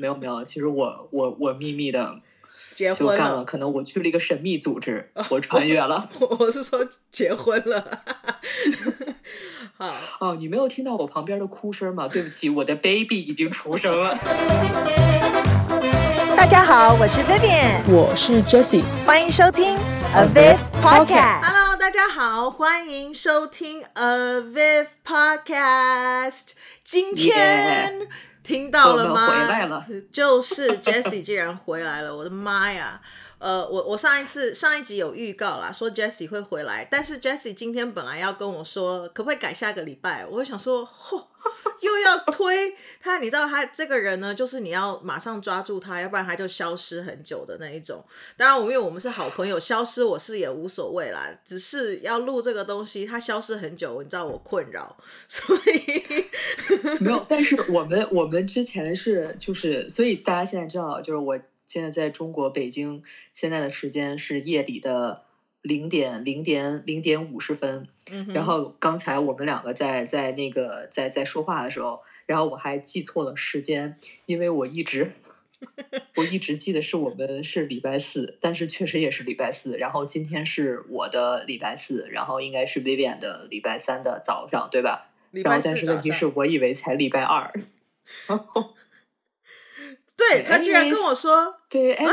[0.00, 2.20] 没有没有，其实我我我秘密的
[2.74, 6.08] 结婚了，了，可能我去了一个神秘组织，我穿越了。
[6.18, 7.84] 我，我是说结婚了。
[9.76, 12.08] 好哦，你没有听到我旁边的哭声吗？
[12.08, 14.18] 对不起，我的 baby 已经出生了。
[16.34, 19.76] 大家好，我是 Vivian，我是 Jessie，欢迎收听
[20.14, 21.42] Aviv Podcast。
[21.42, 26.52] Hello，大家好，欢迎收听 Aviv Podcast。
[26.82, 28.00] 今天。
[28.00, 28.29] Yeah.
[28.42, 29.26] 听到了吗？
[29.28, 32.14] 回来了，就是 Jessie 竟然回来了！
[32.16, 33.00] 我的妈呀！
[33.38, 40.26] 呃，我我上一次上一集有预告啦，说 Jessie 会回来，但是 Jessie 今天本来要跟我说，可不可以改下个礼拜？
[40.26, 41.24] 我想说，嚯。
[41.80, 48.04] 又要推他，你知道他这个人呢，就是你要马上抓住他，要不然他就消失很久的那一种。
[48.36, 51.28] 当然，我因为我们是好朋友，消失我是也无所谓啦。
[51.44, 54.96] 只是要录这个东西，他消失很久，你知道我困扰，
[55.28, 56.26] 所以
[57.00, 57.26] 没有。
[57.28, 65.22] 但是我们我们之前是就是，所以大家现在知道，就是我现在在中国北京，现在的时间是夜里的。
[65.62, 67.86] 零点零点零点五十分，
[68.32, 75.12] 然后刚才我们两个在在那个在在说话的时候，然后我还记错了时间，因为我一直
[76.16, 79.76] 我一直记得是我们是礼拜四，但是确实也是礼拜四。
[79.76, 85.10] 然后今天是我的礼拜四，然后应该是 Vivian 的礼拜三的早上，对吧？
[85.32, 87.52] 然后但是问题是我以为才礼拜二。
[90.16, 92.06] 对， 他居然跟我说，对，哎，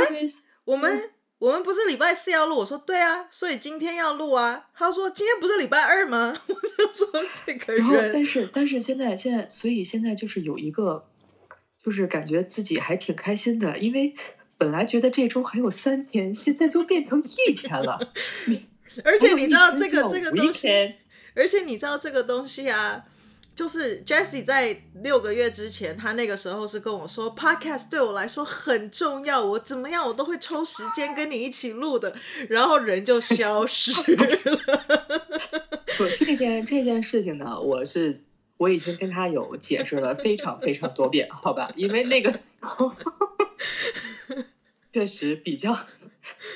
[0.66, 1.12] 我们。
[1.40, 4.70] 我们不是礼拜四要录，我说对啊，所以今天要录啊。
[4.74, 6.36] 他说今天不是礼拜二吗？
[6.48, 7.84] 我就说这个人。
[7.84, 11.08] 然后，但是但是现在现在，所以现在就是有一个，
[11.84, 14.16] 就是感觉自己还挺开心的，因为
[14.58, 18.00] 本来觉得这周还有三天，现在就变成一天了。
[19.06, 20.68] 而且你知道这个这个东西，
[21.36, 23.06] 而且你知道这个东西啊。
[23.58, 32.16] 就是 Jessie 在六个月之前，他那个时候是跟我说，Podcast 对我来说很重要，我怎么样我都会抽时间跟你一起录的，
[32.50, 34.28] 然后人就消失了。
[35.98, 38.22] 不，这件这件事情呢，我是
[38.58, 41.72] 我已经跟他有解释了非常非常多遍，好吧？
[41.76, 42.40] 因为那个
[44.94, 45.80] 确实比较，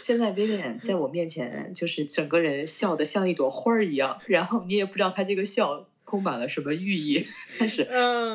[0.04, 5.88] 现在 Vivian 在我面前就是整个人笑得像一朵花儿一样，然后你也不知道他这个笑。
[6.12, 7.26] 充满了什么寓意？
[7.58, 7.88] 但是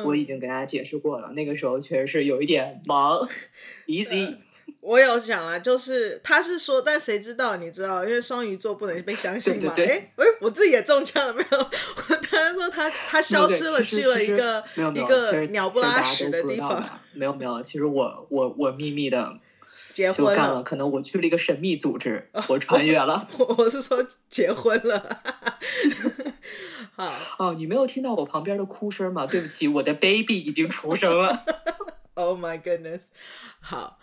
[0.03, 3.29] 我已经给大家解释过了，嗯、那个时候确实是有一点忙。
[3.85, 4.37] Easy，、呃、
[4.81, 7.57] 我有讲了，就是他是说，但谁知道？
[7.57, 9.71] 你知道，因为双鱼座不能被相信嘛。
[9.77, 11.69] 哎，喂，我自己也中枪了没有？
[12.23, 14.63] 他说他他消失了，去了一个
[14.95, 16.83] 一个鸟不拉屎的地方。
[17.13, 19.37] 没有没有，其实我我我秘密的
[19.93, 23.27] 结婚了，可能我去了一个神秘组织，我穿越了。
[23.37, 25.21] 我，我是说结婚了。
[26.97, 29.25] 哦哦，你没有听到我旁边的哭声吗？
[29.25, 31.41] 对不起，我的 baby 已经出生了。
[32.19, 33.01] Oh my goodness！
[33.59, 33.99] 好，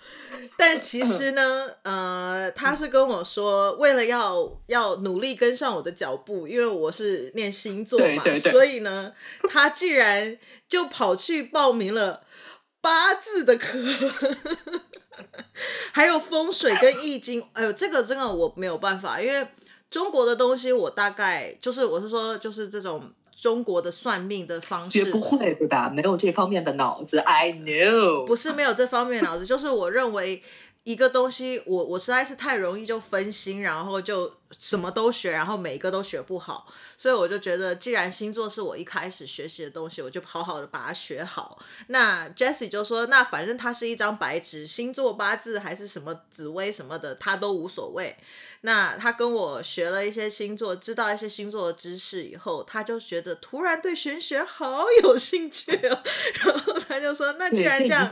[0.56, 9.12] 但其实呢，呃，他是跟我说，为了要要努力跟上我的脚步，因为我是念星座嘛，对对对，所以呢，
[9.49, 10.38] 他竟然
[10.69, 12.22] 就跑去报名了
[12.81, 13.76] 八字的课，
[15.91, 17.44] 还有风水跟易经。
[17.55, 19.44] 哎呦，这个真的我没有办法，因为。
[19.94, 25.88] 中国的东西，我大概就是我是说，就是这种中国的算命的方式，绝不会对吧？
[25.88, 28.27] 没有这方面的脑子，I know。
[28.27, 30.43] 不是没有这方面的脑子，就是我认为
[30.84, 36.67] 一个东西，我我实在是太容易就分心，然后就什么都学，然后每一个都学不好，
[36.99, 41.59] 所以我就觉得，既然星座是我一开始学习的东西，我就好好的把它学好。
[41.87, 48.15] 那 Jessie 就说，那反正它是一张白纸，星座八字还是什么紫薇什么的，他都无所谓。
[48.61, 55.99] 那他跟我学了一些星座，知道一些星座的知识以后，他就觉得突然对玄学好有兴趣哦。
[56.44, 58.06] 然后他就说：“那既然这样，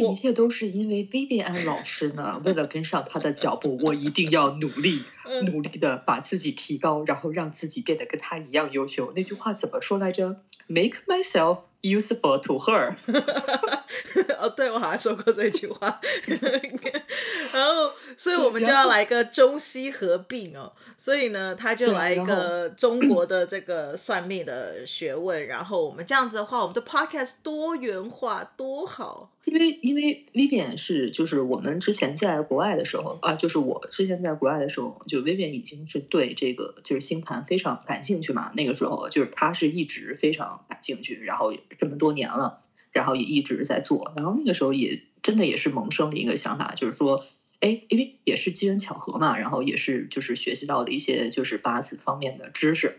[0.00, 2.40] 这一切，都是因为 Vivian 老师呢。
[2.44, 5.02] 为了跟上他的脚步，我一定要努力，
[5.50, 9.12] 努力的把自己提高，然后让自己变得跟他一样优秀。
[9.16, 12.96] 那句话怎么说来着？Make myself useful to her。
[14.38, 16.00] 哦，对，我好像说过这句话。
[17.52, 17.92] 然后。
[18.18, 29.32] 所以我们就要来一个中西合并哦，所以呢，他就来一个中国的这个算命的学问，然后我们这样子的话，我们的 podcast 多元化多好。
[29.46, 38.52] 因为因为 Vivian 是就是我们之前在国外的时候啊，就是我之前在国外的时候，就 Vivian 已经是对这个就是星盘非常感兴趣嘛。
[38.54, 42.60] 那个时候就是他是一直非常感兴趣，然后这么多年了，
[42.92, 47.24] 然后也一直在做，然后那个时候也真的也是萌生了一个想法，就是说。
[47.58, 52.98] 哎，因为也是机缘巧合嘛，然后也是就是学习到了一些就是八字方面的知识，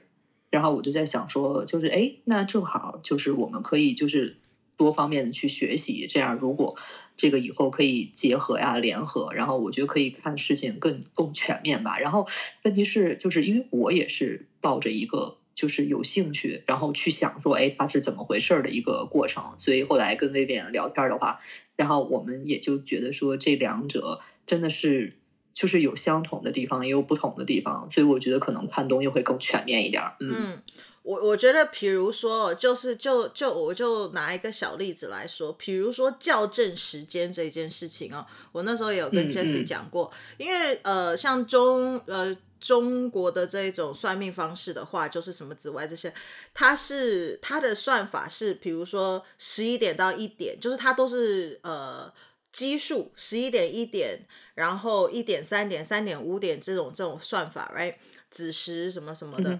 [0.49, 4.37] 然后我就在想说，就是哎，那正好就是我们可以就是
[4.77, 6.77] 多方面的去学习，这样如果
[7.17, 11.97] 这个以后可以结合呀、联合，然后我觉得可以看事情更更全面吧。
[11.97, 12.27] 然后
[12.63, 19.55] 问题是，就是因为我也是抱着一个就是有兴趣，然后去想说，哎，它是怎么回事儿的一个过程。
[19.57, 21.39] 所以后来跟薇薇聊天的话，
[21.75, 25.17] 然后我们也就觉得说，这两者真的是
[25.55, 27.89] 就是有相同的地方，也有不同的地方。
[27.89, 30.03] 所以我觉得可能看东西会更全面一点。
[30.19, 30.29] 嗯。
[30.29, 30.63] 嗯
[31.07, 46.13] 我我觉得，比如说，就是就就我就拿一个小例子来说，比如说校正时间这件事情哦，我那时候也有跟 Jessie 讲过，嗯嗯、因为呃，像中呃中国的这一种算命方式的话，就是什么紫外这些，
[46.53, 52.11] 它是它的算法是，比如说十一点到一点，就是它都是呃
[52.51, 54.19] 奇数，十一点一点，
[54.55, 57.95] 然后一点三点三点五点这种这种算法，right？
[58.29, 59.51] 子时什么什么的。
[59.51, 59.59] 嗯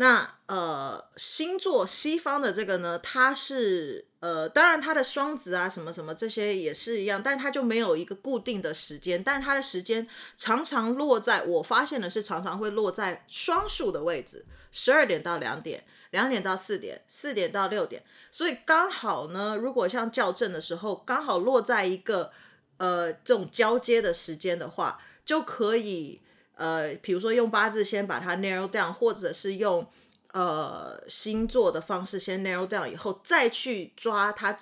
[0.00, 10.08] 那呃，星座西方的这个呢，它是呃，当然它的双子啊，什么什么这些也是一样，但它就没有一个固定的时间，但它的时间
[10.38, 22.32] 常常落在，我发现的是常常会落在双数的位置，十二点到两点，两点到四点，四点到六点，所以刚好呢，如果像校正的时候，刚好落在一个
[22.78, 26.22] 呃这种交接的时间的话，就可以。
[26.60, 29.86] 呃，比如说用八字先把它 narrow down，或者是用
[30.34, 34.54] 呃星座的方式先 narrow down，以后再去抓它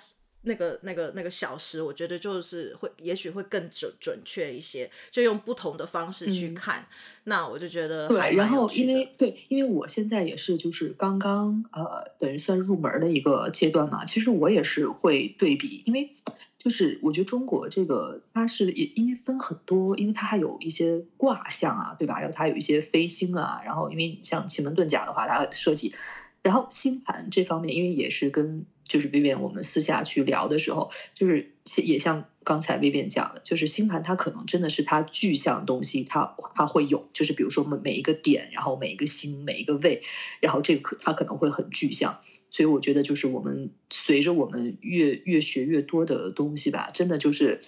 [0.43, 4.89] 那个那个那个小时，我觉得就是会，也许会更准准确一些。
[5.11, 6.85] 就用不同的方式去看，嗯、
[7.25, 8.33] 那我就觉得对。
[8.37, 16.13] 然后因为对，因为我现在也是就是刚刚呃，等于算入门的一个阶段嘛，其实我也是会对比，因为。
[16.59, 22.19] 就是我觉得中国这个它是也因为分很多，因为它还有一些卦象啊，对吧？
[22.19, 25.95] 然后它有一些飞星啊，然后因为像奇门遁甲的话，它设计，
[26.41, 40.03] 然后星盘这方面，因为也是跟就是薇薇安我们私下去聊的时候，就是也像刚才薇薇安讲的，就是星盘它可能真的是它具象的东西，它它会有，就是比如说每每一个点，然后每一个星，每一个位，
[40.41, 42.19] 然后这个它可能会很具象。
[42.49, 47.59] 所以我觉得，就是我们随着我们越越学越多的东西吧，真的就是，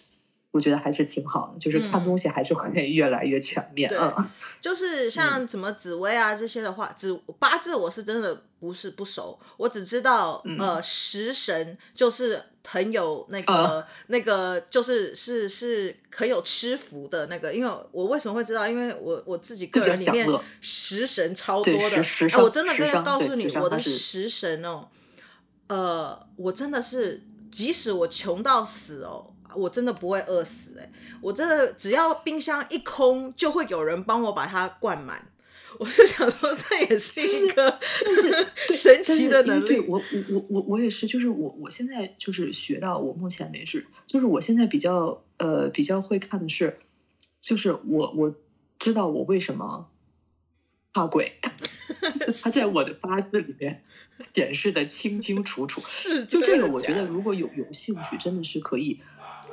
[0.52, 3.90] 我觉得还是挺好的，就是看东西还是会越来越全面。
[3.94, 4.26] 嗯，对，
[4.62, 18.68] 就是像什么紫薇啊这些的话，紫八字我是真的不是不熟，我只知道呃食神就是很有那个那个就是是是很有吃福的那个，因为我为什么会知道？
[18.68, 20.28] 因为我我自己个人里面
[20.60, 24.90] 食神超多的，哎，我真的跟告诉你，我的食神哦，
[25.68, 29.31] 呃，我真的是即使我穷到死哦。
[29.56, 30.92] 我真的不会饿死哎、欸！
[31.22, 35.28] 我真的只要冰箱一空，就会有人帮我把它灌满。
[35.80, 37.80] 我就想说，这也是一个
[38.74, 39.68] 神奇的能力。
[39.68, 46.78] 对，我我我我我也是，就是我我现在就是学到我目前为止，就是我现在比较呃比较会看的是，
[47.40, 48.36] 就是我我
[48.78, 49.90] 知道我为什么
[50.94, 51.40] 怕鬼，
[52.44, 53.82] 他在我的八字里面
[54.34, 55.80] 显示的清清楚楚。
[55.80, 59.00] 是，就这个，我觉得如果有有兴趣，真的是可以。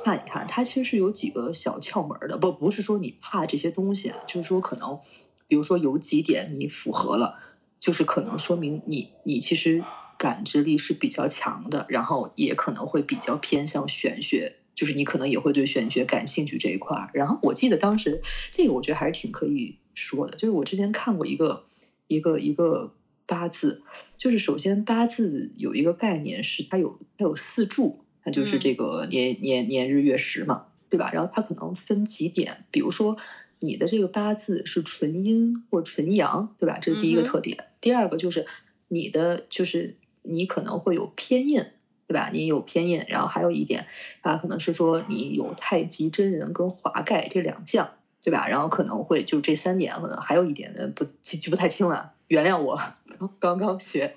[0.03, 4.99] 看一看，它其实是有几个小窍门的，不不是说你怕这些东西啊，就是说可能，
[5.47, 7.39] 比如说有几点你符合了，
[7.79, 9.83] 就是可能说明你你其实
[10.17, 17.09] 感知力是比较强的，然后也可能会比较偏向玄学，就是你可能也会对玄学感兴趣这一块。
[17.13, 21.65] 然后我记得当时这个我觉得还是挺可以说的，就是我之前看过一个
[22.07, 22.93] 一个一个
[23.25, 23.83] 八字，
[24.17, 28.05] 就是首先八字有一个概念是它有它有四柱。
[28.23, 31.11] 它就是这个年年年日月时嘛，对吧？
[31.13, 33.17] 然后它可能分几点，比如说
[33.59, 36.77] 你的这个八字是纯阴或纯阳，对吧？
[36.81, 37.57] 这是第一个特点。
[37.57, 38.45] 嗯、第二个就是
[38.87, 41.63] 你的就是你可能会有偏印，
[42.07, 42.29] 对吧？
[42.33, 43.87] 你有偏印，然后还有一点
[44.21, 47.89] 啊，可能是说你有太极真人跟华盖这两将，
[48.21, 48.47] 对吧？
[48.47, 52.79] 然后可能会就这三点，可能还有一点的不记不太清了，原谅我
[53.39, 54.15] 刚刚学。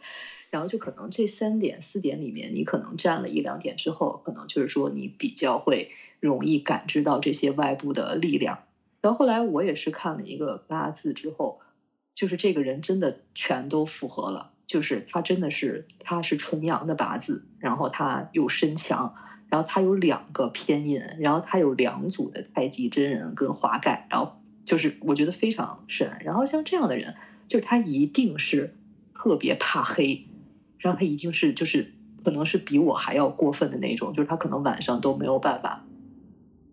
[0.53, 5.91] 然后就可能这三点四点里面，你可能占了一两点之后，可能就是说你比较会
[6.21, 8.59] 容易感知到这些外部的力量。
[9.01, 11.61] 然后后来我也是看了一个八字之后，
[12.15, 19.15] 就是这个人真的全都符合了，就是他真的是他是纯阳的八字，然后他有身强，
[19.49, 26.19] 然后他有两个偏印，然后他有两组的太极真人跟华盖，然后就是我觉得非常神。
[26.21, 27.17] 然后像这样的人，
[27.49, 28.77] 就是他一定是
[29.15, 30.27] 特别怕黑。
[30.83, 35.85] 让他一定是就是可能是比我还要过分的那种，就是他可能晚上都没有办法，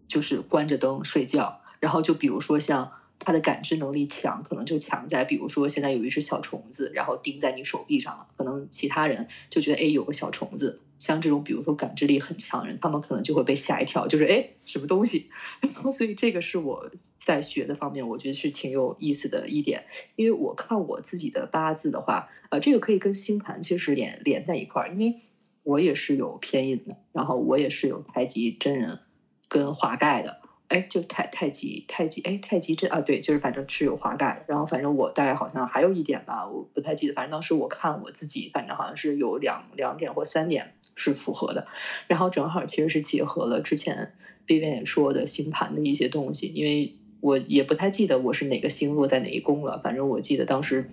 [0.07, 1.61] 就是关着灯睡觉。
[1.79, 10.81] 然后就比如说像他的感知能力强，可能就强在，比如说现在有一只小虫子，然后叮在你手臂上了，可能其他人就觉得，哎，有个小虫子。
[10.99, 15.29] 像这种，比如说感知力很强人，他们可能就会被吓一跳，就是哎，什么东西？
[15.91, 19.85] 所以这个是我在学的方面，我觉得是挺有意思的一点。
[20.15, 25.15] 因为我看我自己的八字的话，呃，这个可以跟星盘其实连连在一块儿，因为
[25.63, 28.99] 我也是有偏印的，然后我也是有太极真人
[29.47, 30.41] 跟华盖的。
[30.67, 34.45] 哎，就太太极太极，哎，太极真啊，对，就是反正是有华盖。
[34.47, 37.13] 然后反正我大概好像还有一点吧，我不太记得。
[37.15, 41.65] 反正当时我看我自己，反正好像是有两两点或三点是符合的。
[42.07, 44.13] 然后正好其实是结合了之前
[44.45, 49.79] Vivian 说的星盘的一些东西，因为我也不太记得我是哪个星落在哪一宫了。
[49.83, 50.89] 反正我记得当时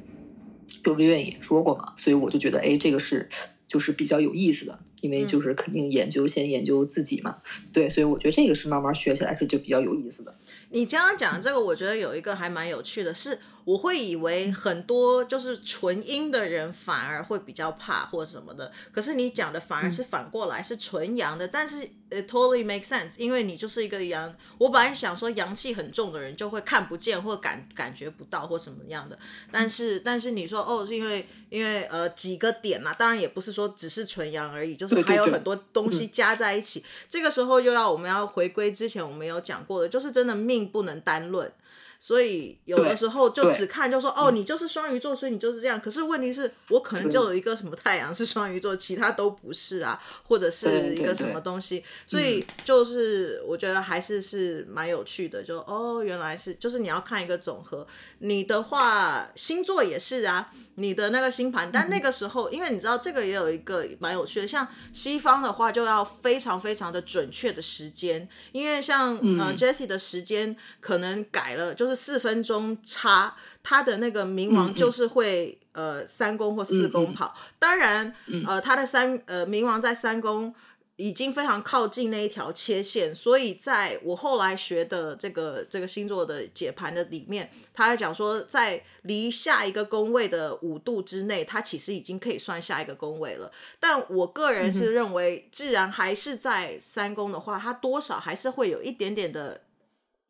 [0.85, 3.29] 有 Vivian 也说过嘛，所以我就觉得，哎，这个是
[3.67, 4.79] 就是比较有意思的。
[5.03, 7.37] 因为就是肯定研究先研究自己嘛，
[7.71, 10.35] 对，所以我觉得这个是慢慢学起来是就比较有意思的。
[10.71, 13.39] 你刚刚讲的这个，我觉得有一个还蛮有趣的是。
[13.67, 24.33] 我会以为很多就是纯阴的人反而会比较怕或什么的，可是你讲的反而是反过来，是纯阳的，但是 it totally makes sense，因为你就是一个阳。
[24.59, 29.19] 我本来想说阳气很重的人就会看不见或感感觉不到或什么样的，
[29.51, 41.53] 但是但是你说哦是，因为因为呃几个点嘛、啊，当然也不是说只是纯阳而已，就是还有很多东西加在一起，这个时候又要我们要回归之前我们有讲过的，就是真的命不能单论。
[41.99, 45.81] 所以有的时候就只看就说哦，你就是双鱼座，所以你就是这样。
[45.81, 51.83] 可是问题是我可能就有一个什么太阳是双鱼座，其他都不是啊，或者是一个什么东西。
[52.07, 57.87] 所以就是我觉得还是是蛮有趣的，就哦，原来是就是你要看一个总和。
[58.19, 71.86] 你的话星座也是啊，你的那个星盘，但那个时候因为你知道这个也有一个蛮有趣的，像西方的话就要非常非常的准确的时间，因为像呃 Jessie 的时间可能改了就。
[71.87, 77.33] 就是四分钟差，他的那个冥王就是会、嗯、呃三宫或四宫跑。
[77.61, 78.13] 当然，
[78.45, 80.53] 呃，他的三呃冥王在三宫
[80.97, 93.53] 已经非常靠近那一条切线，所以在我后来学的这个这个星座的解盘的里面，他还讲说，在离下一个宫位的五度之内，他其实已经可以算下一个宫位了。
[93.79, 99.61] 但我个人是认为，既然还是在三宫的话，他多少还是会有一点点的。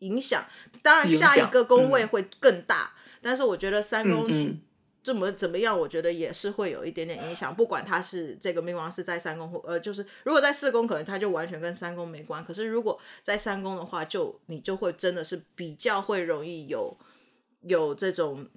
[0.00, 0.44] 影响，
[0.82, 4.28] 当然下一个宫位会更大，嗯、但是我觉得三宫
[5.02, 7.54] 怎么怎么样，我觉得也是会有一点点影响。
[7.54, 12.44] 不管他是这个冥王是在三宫或呃，就是如果在四宫，可能他就完全跟三宫没关。
[12.44, 16.96] 可是如果在三宫的话，就你就会真的是比较会容易有
[17.62, 18.48] 有这种。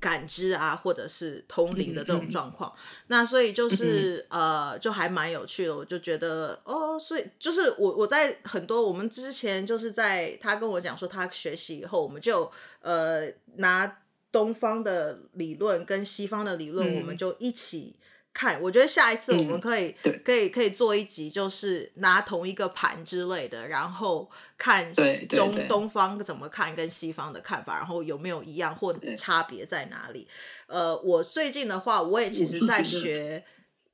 [0.00, 2.72] 感知啊，或者是通灵的这种状况，
[3.06, 4.40] 那所以就是、嗯、
[4.70, 5.74] 呃，就还蛮有趣的。
[5.74, 17.96] 我就觉得哦，所以就是我我在很多我们之前就是在他跟我讲说他学习以后，我们就呃拿东方的理论跟西方的理论，嗯、我们就一起。
[18.38, 24.92] 看，我觉得下一次我们可以、嗯、可以可以做一集，就是拿同一个盘之类的，然后看
[25.30, 30.28] 中东方怎么看跟西方的看法，然后有没有一样或差别在哪里。
[30.68, 33.44] 呃，我最近的话，我也其实在学。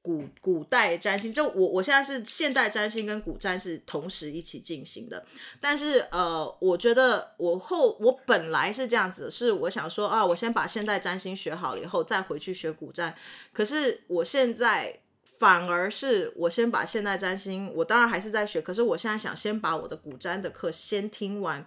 [0.04, 5.24] 古古代占星，就我我现在是现代占星跟古占是同时一起进行的，
[5.58, 13.14] 但是呃，我觉得我后我本来是这样子的，是我想说啊，我先把现代占星学好了以后再回去学古占，
[13.50, 15.00] 可是我现在
[15.38, 21.66] 反而是我先把现代占星，我当然还是在学，可是我现在想先把我的古占的课先听完，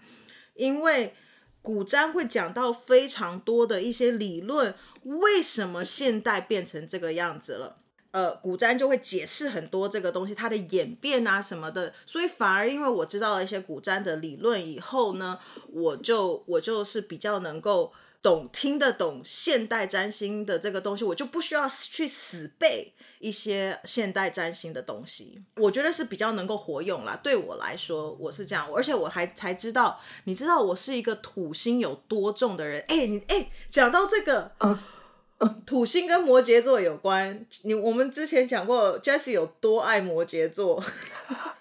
[0.53, 1.15] 因为
[1.63, 4.75] 古占会讲到非常多的一些理论，
[5.05, 7.75] 为什么现代变成这个样子了？
[8.11, 17.91] 呃，古占就会解释很多这个东西，它的演变啊什么的，所以反而因为我知道了一些古占的理论以后呢，我就我就是比较能够
[18.23, 27.19] 懂听得懂现代占星的这个东西，我就不需要去死背一些现代占星的东西，我觉得是比较能够活用啦。
[27.21, 34.77] 对我来说，我是这样，而且我还才知道，你知道我是一个土星有多重的人，哎，你哎，讲到这个，嗯。
[35.65, 40.83] 土星跟摩羯座有关，你我们之前讲过，Jessie 有多爱摩羯座，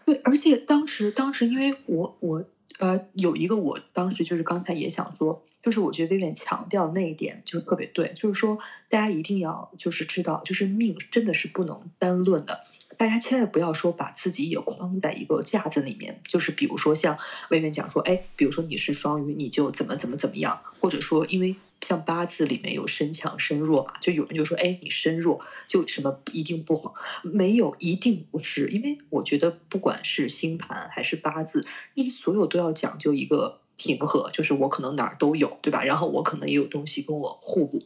[0.07, 2.45] 对， 而且当时当时因为我我
[2.79, 12.65] 呃有一个我当时就是刚才也想说，就是我觉得 Vivian 强调那一点就特别对，就是说大家一定要就是知道，就是命真的是不能单论的。
[12.97, 17.19] 大家千万不要说把自己也框在一个架子里面，就是比如说像
[17.51, 35.85] 薇薇讲说，哎，比如说你是双鱼，你就怎么怎么怎么样，或者说因为像八字里面有身强身弱嘛，就有人就说，哎，你身弱就什么一定不好，没有一定不是，因为我觉得不管是星盘还是八字，因为所有都要讲究一个平和，就是我可能哪儿都有，对吧？
[35.85, 37.83] 然后我可能也有东西跟我互补，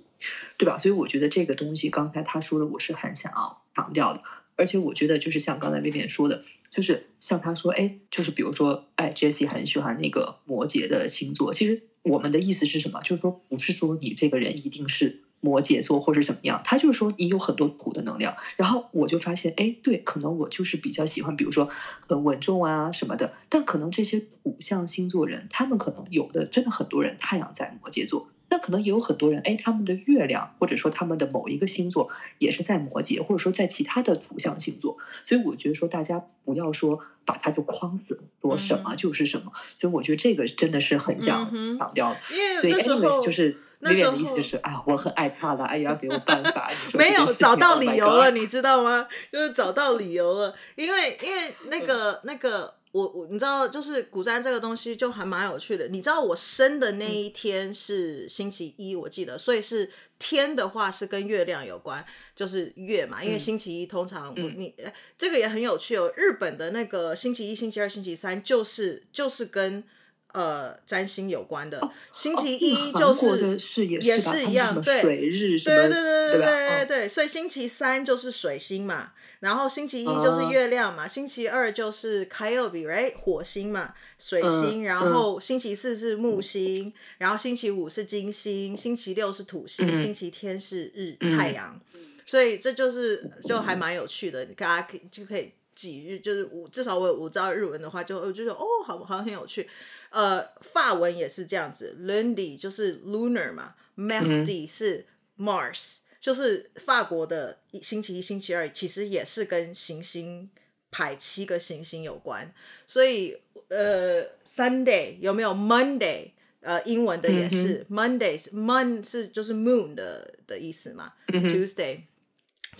[0.56, 0.78] 对吧？
[0.78, 4.22] 所以我觉得这个东西刚才他说的，我是很想要强调的。
[4.56, 11.52] 而且我觉得就是像刚才薇薇说的，就是像他说，哎，就是比如说，哎，Jesse 很喜欢那个摩羯的星座。
[11.52, 13.00] 其实我们的意思是什么？
[13.02, 15.20] 就是说，不是说你这个人一定是。
[15.42, 21.70] 摩羯座或是怎么样，他就是说你有很多土的能量，然后我就发现，哎，对，可能我就是比较喜欢，比如说
[22.06, 43.56] 很稳重啊什么的，但可能这些土象星座人，他们可能有的真的很多人太阳在摩羯座，那可能也有很多人，哎，他们的月亮或者说他们的某一个星座也是在摩羯，或者说在其他的土象星座，所以我觉得说大家不要说把它就框死，说什么就是什么，嗯、所以我觉得这个真的是很想强调，嗯、所以 anyways 就是。
[43.82, 49.08] 那的意思就是啊，我很爱他了，哎呀，没有办法，没有找到理由了，你知道吗？
[49.32, 55.88] 就是找到理由了，因为因为那个那个我我你知道，就是古占这个东西就还蛮有趣的。
[55.88, 62.04] 你知道我生的那一天是星期一，我记得，所以是天的话是跟月亮有关，
[62.34, 64.74] 就是月嘛，因为星期一通常你
[65.16, 66.12] 这个也很有趣哦。
[66.16, 69.84] 日本的那个星期一、星期二、星期三就是就是跟。
[70.32, 71.80] 呃，占星有关的
[72.12, 74.80] 星期一就是，也是一样。
[74.80, 77.08] 对，对，对，对，对，对，对。
[77.08, 82.86] 所以星期三就是水星嘛，然后星期一就是月亮嘛，星期二就是凯尔比，
[83.18, 84.84] 火星嘛，水星。
[84.84, 91.80] 然后星期四是木星，然后星期五是金星，星期六是土星，星期天是日太阳。
[92.24, 94.44] 所以这就是，就还蛮有趣的。
[94.44, 99.68] 你看以，就可以几日，就是我至少我我知道日文的话，就，我就说哦，好，好像很有趣。
[100.10, 105.06] 呃，法文也是这样子，Lundi 就是 lunar 嘛，Mardi 是
[105.38, 110.50] Mars，就是法国的星期一、星期二，其实也是跟行星
[110.90, 112.52] 排七个行星有关。
[112.86, 113.38] 所以
[113.68, 116.32] 呃，Sunday 有没有 Monday？
[116.62, 122.02] 呃，英文的也是、嗯、Mondays，Mon 是就是 Moon 的的意思嘛、嗯、，Tuesday。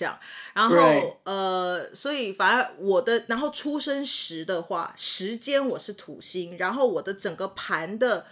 [0.00, 0.19] 这样，
[0.54, 8.25] 然后呃，所以反而我的，然后出生时的话，时间我是土星，然后我的整个盘的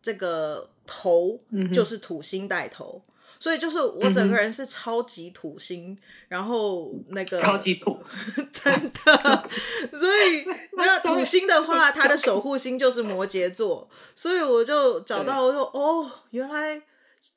[0.00, 1.36] 这个头
[1.74, 3.42] 就是土星带头，mm hmm.
[3.42, 6.02] 所以就是我整个人是超级土星，mm hmm.
[6.28, 7.98] 然后那个超级土，
[8.52, 8.72] 真
[9.04, 9.48] 的，
[9.98, 10.46] 所以
[10.78, 16.82] 那土星的话，它的守护星就是摩羯座，所以我就找到，我说哦，原来。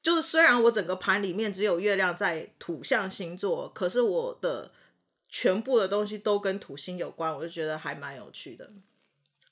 [0.03, 4.71] 就是虽然我整个盘里面只有月亮在土象星座，可是我的
[5.27, 8.69] 全部的东西都跟土星有关，我就觉得还蛮有趣的。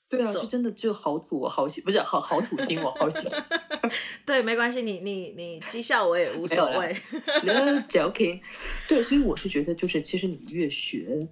[0.08, 3.44] 对啊，真的就好土，我好喜，不是好好土星，我好喜欢。
[4.24, 6.96] 对，没关系，你你你讥笑我也无所谓。
[7.44, 8.40] 那 joking。
[8.88, 11.28] 对，所以我是觉得，就是其实你越学。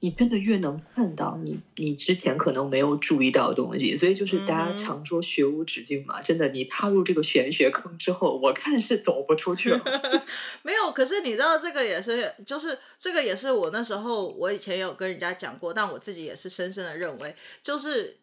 [0.00, 6.20] 你真的越能看到你你之前可能没有注意到的东西，所以就是大家常说学无止境嘛。
[6.20, 9.84] 嗯、真的，你踏入这个玄学坑之后，我看是走不出去了。
[10.62, 18.16] 没有，可是你知道这个也是，就是这个也是我那时候我以前有跟人家讲过，但我自己也是深深的认为，就是。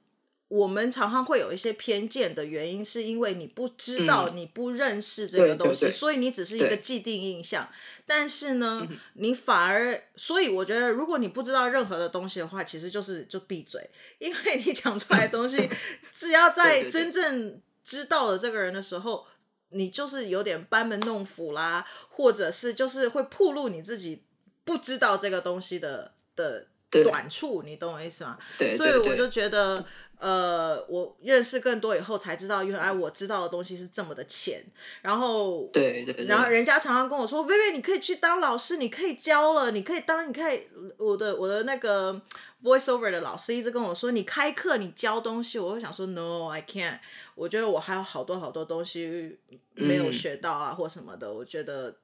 [0.50, 7.68] 我们常常会有一些偏见的原因，是因为你不知道，你不认识这个东西，所以你只是一个既定印象。
[8.06, 15.70] 但是呢，你反而，所以我觉得，如果你不知道任何的东西的话，其实就是就闭嘴，因为你讲出来的东西，
[16.14, 19.28] 只要在真正知道了这个人的时候，
[19.72, 24.24] 你就是有点班门弄斧啦，或者是就是会暴露你自己
[24.64, 28.38] 不知道这个东西的的短处，你懂我意思吗？
[28.58, 29.86] 对，所以我就觉得。
[30.20, 34.66] 呃，我认识更多以后才知道，原来我知道的东西是这么的浅。
[35.02, 42.20] 然后，对对对，然后人家常常跟我说：“薇薇，你可以去当老师，你可以教了，你可以当，你可以。”我的我的那个
[42.64, 47.00] voiceover 的老师一直跟我说：“你开课，你教东西。”我会想说：“No，I can't。”
[47.36, 49.38] 我觉得我还有好多好多东西
[49.76, 51.32] 没有学到啊，嗯、或什么的。
[51.32, 51.96] 我觉得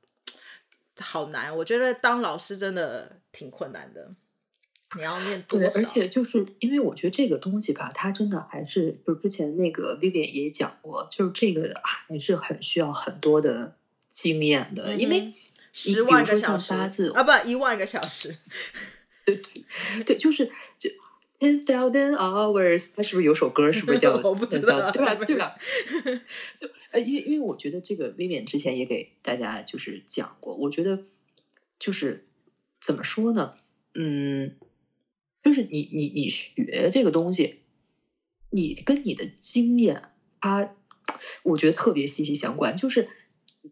[0.99, 1.55] 好难。
[1.57, 4.11] 我觉得当老师真的挺困难的。
[4.95, 5.69] 你要念多少？
[5.69, 13.75] 对，而且就是因为我觉得这个东西吧，它真的还是就是之前那个 Vivian 也讲过，就是这个还是很需要很多的
[14.11, 15.31] 经验的，嗯、因为
[15.71, 18.37] 十万个小时八字啊，不一万个小时，
[19.25, 19.41] 对
[20.05, 20.89] 对，就是就
[21.39, 23.71] ten thousand hours，它是不是有首歌？
[23.71, 25.15] 是不是叫 我不知道，对吧？
[25.15, 25.55] 对吧？
[26.59, 31.03] 就呃，因因为我觉得这个 Vivian 之前也给大家就是讲过，我觉得
[31.79, 32.25] 就是
[32.79, 33.55] 怎么说呢？
[33.95, 34.55] 嗯。
[35.43, 37.59] 就是你你你学这个东西，
[38.49, 40.01] 你跟你的经验，
[40.39, 40.73] 它
[41.43, 42.75] 我觉得特别息息相关。
[42.75, 43.09] 就是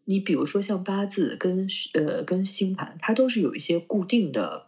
[0.06, 4.68] 你比如说像八字跟呃跟星盘，它都是有一些固定的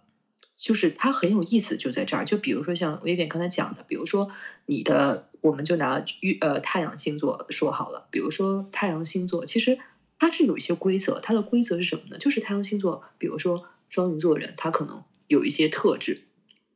[0.55, 2.23] 就是它很有意思，就在这儿。
[2.23, 4.31] 就比如说像薇薇刚才讲的，比如说
[4.65, 8.07] 你的，我们就拿月呃太阳星座说好了。
[8.11, 9.77] 比如说太阳星座，其实
[10.17, 12.17] 它是有一些规则，它的规则是什么呢？
[12.17, 16.21] 就是太阳星座，比如说双鱼座人，他可能有一些特质，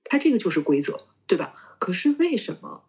[0.09, 1.53] 它这个就是规则，对吧？
[1.79, 2.81] 可是为什么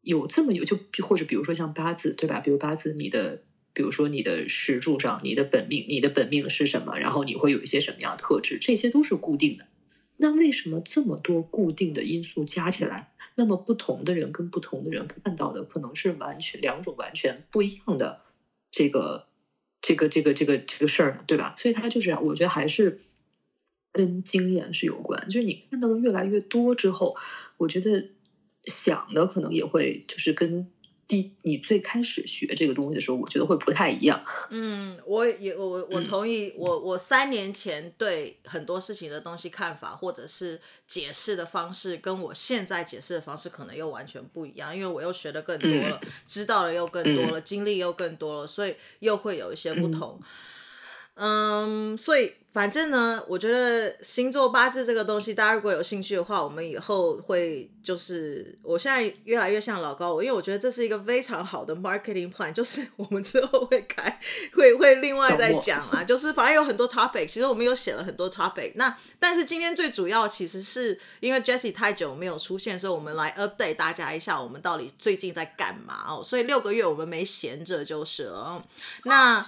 [0.00, 2.40] 有这么有就或者比如说像八字，对吧？
[2.40, 3.40] 比如八字，你的
[3.72, 6.98] 比如说你的石柱上，你的本命，你的本命是什么？
[6.98, 8.58] 然后你会有一些什么样的特质？
[8.60, 9.66] 这些都是固定的。
[10.16, 18.20] 那为什么这么多固定的因素加起来，那么不同的人跟不同的人看到的可能是完全两种完全不一样的
[18.70, 19.24] 这个
[19.80, 21.24] 这个这个这个这个事儿呢？
[21.26, 21.54] 对吧？
[21.56, 22.96] 所以他就是我觉得还是
[23.94, 27.16] 跟经验是有关，就是你看到的越来越多之后，
[27.56, 28.10] 我觉得
[28.66, 30.70] 想的可能也会就是跟。
[31.06, 34.24] 第你最开始学这个东西的时候，我觉得会不太一样。
[34.48, 36.48] 嗯，我也我我同意。
[36.48, 44.74] 嗯、我我三年前对很多事情的东西看法，或者是解释的方式，跟我现在解释的方式可能又完全不一样。
[44.74, 50.18] 因为我又学的更多了，嗯、知道的又更多了，嗯、经历又更多了，所以又会有一些不同。
[51.16, 52.32] 嗯，嗯，所以。
[52.54, 64.20] 反正呢，我觉得星座八字这个东西，大家如果有兴趣的话，我们以后会就是，我现在越来越像老高，因为我觉得这是一个非常好的 marketing plan， 就是我们之后会开，
[64.52, 78.62] 会会另外再讲啊，就是反正有很多 topic，其实我们有写了很多 topic，那但是今天最主要其实是因为 Jessie 太久没有出现，所以我们来 update 大家一下，我们到底最近在干嘛哦，所以六个月我们没闲着就是了，
[79.06, 79.44] 那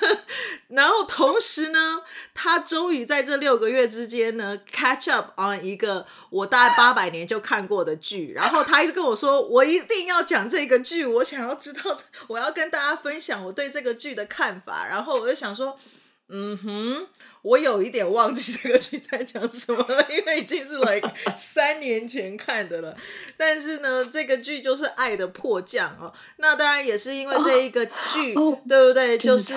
[0.68, 2.02] 然后同时呢。
[2.38, 11.96] 他终于在这六个月之间呢，catch up on 一个我大概八百年就看过的剧，然后他一直跟我说，我一定要讲这个剧，我想要知道，
[12.26, 15.78] 我要跟大家分享我对这个剧的看法，然后我就想说，
[16.28, 17.06] 嗯哼。
[17.42, 22.96] 我有一点忘记这个剧在讲什么了，因为已经是 like 三年前看的了。
[23.36, 26.12] 但是呢，这个剧就是《爱的迫降》哦。
[26.38, 29.14] 那当然也是因为这一个剧，哦、对不对？
[29.14, 29.54] 哦、就是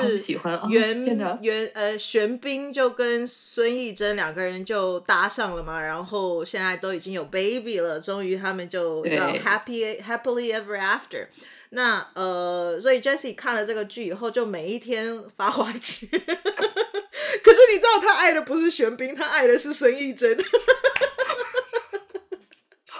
[0.69, 11.25] 袁、哦、袁呃玄彬就跟孙艺珍两个人就搭上了嘛，然后现在都已经有 baby 了，终于他们就叫 happy happily ever after。
[11.69, 16.07] 那呃，所以 Jessie 看了这个剧以后，就每一天发花痴。
[16.09, 20.35] 可是你知道他爱的不是玄彬，他爱的是孙艺珍。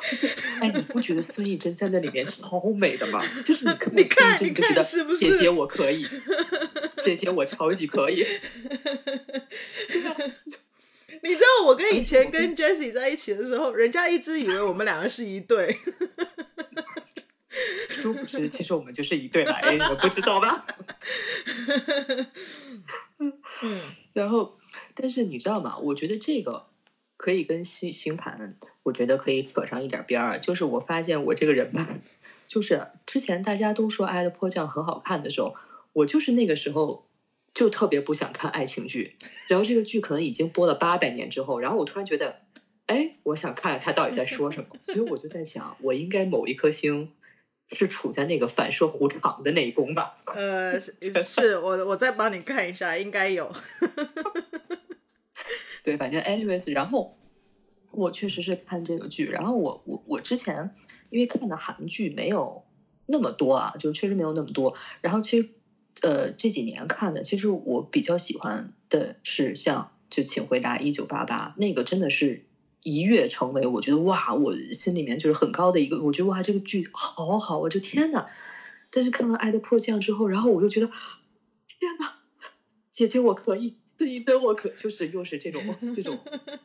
[0.10, 0.28] 不是，
[0.62, 3.24] 哎，你不觉得孙艺珍在那里面超美的吗？
[3.46, 5.20] 就是你看，你看，你看，是不是？
[5.20, 6.08] 姐姐我可以，
[7.02, 8.26] 姐姐我超级可以。
[11.22, 15.78] 你知道我跟以前 跟 Jessie 在一起的时候，人家一直以为我们两个是一对。
[17.90, 20.66] 殊不知，其实我们就是一对来，你们不知道吧？
[23.20, 23.82] 嗯，
[24.14, 24.58] 然后，
[24.94, 25.78] 但是你知道吗？
[25.80, 26.68] 我觉得这个
[27.18, 30.40] 可以跟星星盘，我觉得可以扯上一点边儿。
[30.40, 31.88] 就是我发现我这个人吧，
[32.48, 35.56] 就是之前大家都说《爱的迫降》很好看的时候，
[35.94, 37.08] 我就是那个时候
[37.54, 39.16] 就特别不想看爱情剧。
[39.48, 42.40] 然后这个剧可能已经播了八百年之后，然后我突然觉得，
[42.86, 44.68] 哎，我想看看他到底在说什么。
[44.84, 47.12] 所以我就在想，我应该某一颗星。
[47.72, 50.18] 是处在那个反射弧长的那一宫吧？
[50.26, 50.80] 呃，
[51.22, 53.54] 是我我再帮你看一下，应该有。
[55.84, 57.18] 对，反正 anyways，然后
[57.92, 60.72] 我确实是看这个剧，然后我我我之前
[61.10, 62.64] 因为看的韩剧没有
[63.06, 64.76] 那么多啊，就确实没有那么多。
[65.02, 65.50] 然后其实
[66.02, 72.46] 呃这几年看的，其实我比较喜欢的是像就请回答一九八八，那个真的是。
[72.84, 78.26] 一跃成为，我觉得哇，我心里面就是很高的一个，我觉得哇，这个剧好好，我就天呐。
[78.92, 82.14] 但是看了《爱的迫降》之后，然后我就觉得天呐，
[82.92, 85.62] 姐姐我可以，这一分我可就是又是这种
[85.96, 86.18] 这种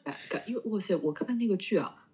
[0.02, 2.06] 感感，因为哇塞，我看那个剧啊，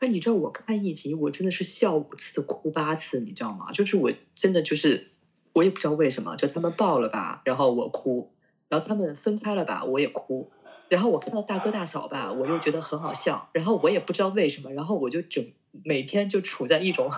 [0.00, 3.70] 哎，你知道我看一集我真的是笑五次哭八次，你知道吗？
[3.72, 5.06] 就是我真的就是
[5.52, 8.32] 我也不知道为什么，就他们抱了吧，然后我哭，
[8.68, 10.50] 然后他们分开了吧，我也哭。
[10.92, 13.48] 然后我看到大哥大嫂吧，我又觉得很好笑。
[13.54, 15.42] 然后我也不知道为什么，然后我就整
[15.84, 17.10] 每天就处在一种，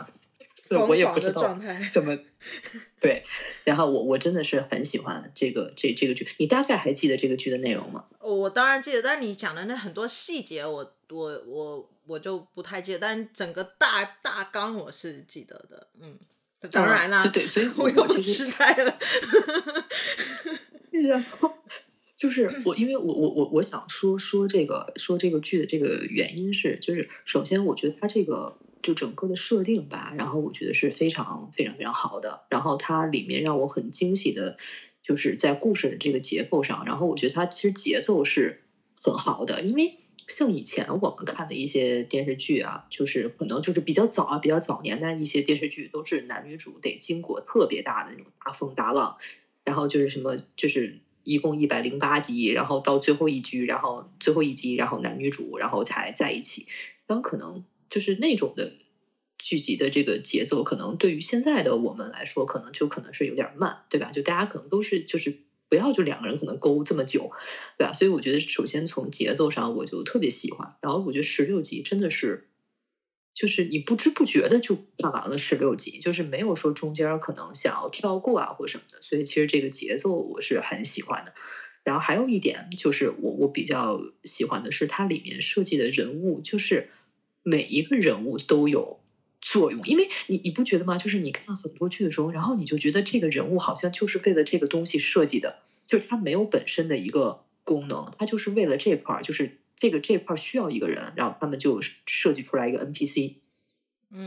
[0.89, 1.59] 我也不知道
[1.91, 2.17] 怎么
[3.03, 3.25] 对。
[3.65, 6.29] 然后我我真的是很喜欢这个这这个剧。
[6.39, 8.05] 你大概还记得这个剧的内容吗？
[8.21, 13.01] 我当然记得，但你讲的那很多细节我，我我我我就不太记得。
[13.01, 15.89] 但整个大大纲我是记得的。
[16.01, 16.17] 嗯，
[16.71, 18.97] 当然啦，对对，所以 我又痴呆了。
[21.11, 21.53] 然后。
[22.25, 34.57] 就是我，因为我我我我想说说这个说这个剧的这个原因是，就是首先我觉得它这个就整个的设定吧，然后我觉得是非常非常非常好的，然后它里面让我很惊喜的，
[35.03, 38.63] 就是在故事的这个结构上，然后我觉得它其实节奏是
[39.03, 49.19] 很好的，因为像以前我们看的一些电视剧啊，就是可能就是比较早啊，比较早年的一些电视剧，都是男女主得经过特别大的那种大风大浪，
[49.63, 56.67] 然后就是什么，就是一共一百零八集，然后到最后一局，然后最后一集，然后男女主然后才在一起，
[57.07, 58.73] 然后可能就是那种的
[59.39, 64.11] 剧集的这个节奏，可能对于现在的我们来说，可能就可能是有点慢，对吧？
[64.13, 65.41] 就大家可能都是就是。
[65.67, 67.33] 不要就两个人可能勾这么久，
[67.79, 67.93] 对吧？
[67.93, 70.77] 所以我觉得首先从节奏上我就特别喜欢。
[70.81, 72.47] 然后我觉得十六集真的是，
[73.35, 79.03] 就是你不知不觉的就看完了十六集，就是没有说中间可能想要跳过啊或什么的。
[79.03, 81.35] 所以其实这个节奏我是很喜欢的。
[81.83, 86.89] 然后还有一点就是我我比较喜欢的是它里面设计的人物，就是
[87.43, 89.01] 每一个人物都有。
[89.47, 90.97] 作用，因为你你不觉得吗？
[90.97, 103.37] 就是你看很多剧的时候，然后你就觉得这个人物好像就是为了这个东西设计的，就是他没有本身的一个功能，他就是为了这块儿，就是这个这块儿需要一个人，然后他们就设计出来一个 NPC。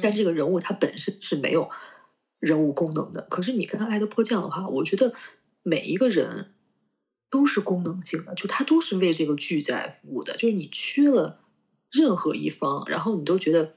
[0.02, 1.70] 但这个人物他本身是没有
[2.40, 3.28] 人物功能的。
[3.30, 5.14] 可是你看《爱的迫降》的话，我觉得
[5.64, 6.54] 每一个人
[7.30, 10.38] 都是功能性的，就他都是为这个剧在服务的。
[10.38, 11.40] 就是你缺了
[11.92, 13.76] 任何一方，然后你都觉得。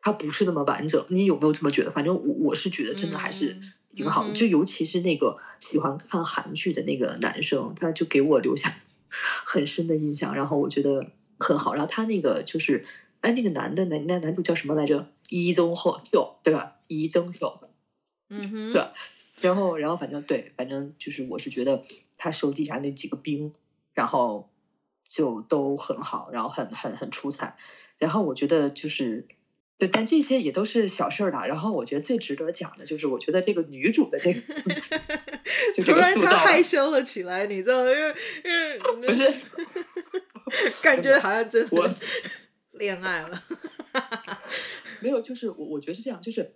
[0.00, 1.90] 他不是那么完整，你有没有这么觉得？
[1.90, 3.60] 反正我我是觉得真的还是
[3.96, 8.76] 挺好的，嗯、就尤其是那个喜欢看韩剧的那个男生，他就给我留下
[9.10, 11.74] 很深的印象，然后我觉得很好。
[11.74, 12.84] 然后他那个就是，
[13.20, 15.08] 哎，那个男的，男那男主叫什么来着？
[15.28, 16.02] 伊宗赫，
[16.42, 16.76] 对吧？
[16.86, 17.68] 伊宗赫，
[18.28, 18.92] 嗯哼，是吧？
[19.40, 21.82] 然后，然后反正对，反正就是我是觉得
[22.16, 23.52] 他手底下那几个兵，
[23.94, 24.50] 然后
[25.06, 27.56] 就都很好，然后很很很出彩。
[27.98, 29.26] 然后我觉得就是。
[29.80, 31.46] 对，但这些也都是小事儿了。
[31.46, 34.40] 然后我觉得最值得讲的就是，我觉得这个女主的这个，
[35.74, 39.34] 就这个塑造，突然他害羞了起来，你知道，因为因为不是，
[40.82, 41.94] 感觉好像真的
[42.72, 43.42] 恋爱了。
[45.00, 46.54] 没有，就是我我觉得是这样，就是。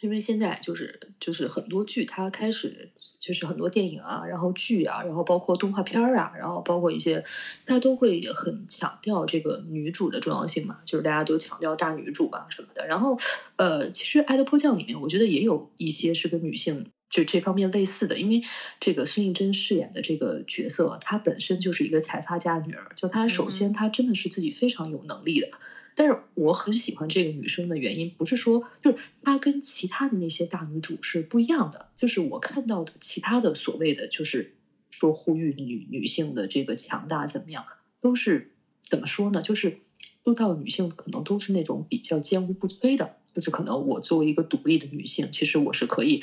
[0.00, 7.20] 因为现在就是就是很多剧，它开始就是很多电影啊，然后剧啊，然后包括动画片儿啊，然后包括一些，
[7.64, 12.84] 大家都会很强调这个女主的重要性嘛，就是大家都强调大女主啊什么的。
[12.88, 13.16] 然后
[13.54, 18.42] 呃，其实《爱的迫降》里面，我觉得也有一些是跟女性就这方面类似的，因为
[18.80, 25.48] 这个孙艺珍饰演的这个角色，她本身就是一个财阀家女儿，就她首先她真的是自己非常有能力的。
[25.94, 34.54] 但是我很喜欢这个女生的原因，不是说就是她跟其他的那些大女主是不一样的，就是我看到的其他的所谓的就是
[34.90, 37.66] 说呼吁女女性的这个强大怎么样，
[38.00, 39.42] 都是怎么说呢？
[39.42, 39.80] 就是
[40.24, 46.22] 说到的女性可能都是那种比较坚无不摧的，就是可能我作为一个独立的女性，其实我是可以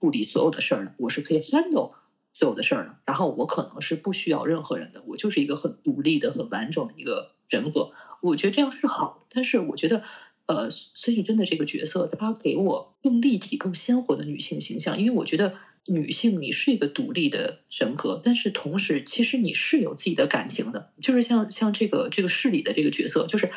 [0.00, 1.92] 处理所有的事儿呢，我是可以 handle
[2.32, 7.92] 所有的事儿的，然后我可能是不需要任何人的，我就是一个很独立的、很完整的一个人格。
[8.20, 10.02] 我觉得这样是好，但是我觉得，
[10.46, 14.98] 呃，孙艺珍的这个角色，她给我更立体、更鲜活的女性形象。
[14.98, 15.54] 因为我觉得
[15.86, 20.90] 女性你是一个独立的人格，但是同时其实你是有自己的感情的。
[21.00, 23.50] 就是像像这个这个市里的这个角色，就是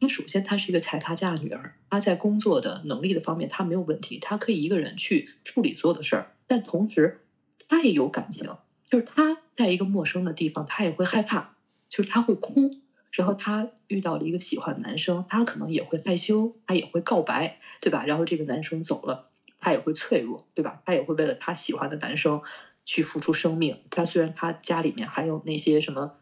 [0.00, 6.32] 她首先她是一个财阀家的女儿，她在工作的能力的方面她没有问题，她可以一个人去处理所有的事儿。
[6.46, 7.20] 但同时
[7.68, 8.48] 她也有感情，
[8.90, 11.56] 就是她在一个陌生的地方，她也会害怕，
[11.88, 12.70] 就是她会哭。
[13.12, 18.04] 然后她遇到了一个喜欢的男生，她可能也会害羞，她也会告白，对吧？
[18.06, 20.82] 然后这个男生走了，她也会脆弱，对吧？
[20.84, 22.42] 她也会为了她喜欢的男生
[22.84, 23.78] 去付出生命。
[23.90, 26.12] 她虽然她家里面还有那些什么，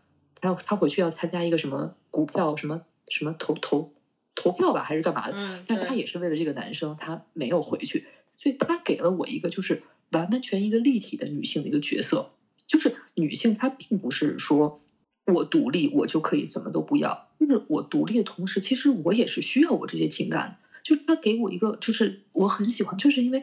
[0.41, 3.93] 她要她回去要参加一个什么股票什么什么投投
[4.35, 5.65] 投票吧，还是干嘛的？
[5.67, 8.07] 但是她也是为了这个男生，他没有回去。
[8.37, 12.33] 所以他给了我一个就是完完全一个立体的女性的一个角色，
[12.67, 14.81] 就是女性她并不是说。
[15.27, 17.31] 我独立，我就可以什么都不要。
[17.41, 20.59] 就是我独立的同时，其实我也是需要我这些情感。
[20.83, 23.41] 就是他给我一个，就是我很喜欢，就是因为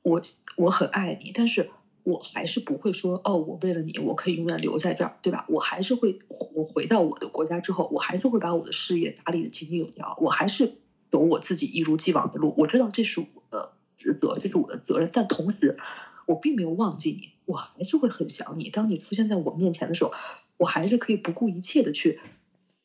[0.00, 0.22] 我
[0.56, 1.68] 我很爱你，但是
[2.04, 5.44] 我还是不会说哦，我为了你，我可以永远留在这儿，对吧？
[5.48, 10.74] 我还是会，我回到我的国家之后，我还是会把我的事业打理得井井有条，我还是
[11.10, 12.54] 走我自己一如既往的路。
[12.56, 15.78] 我知道这是我的职责，这是我的责任，但同时
[16.26, 18.70] 我并没有忘记你，我还是会很想你。
[18.70, 20.12] 当你出现在我面前的时候。
[20.60, 22.20] 我还是可以不顾一切的去，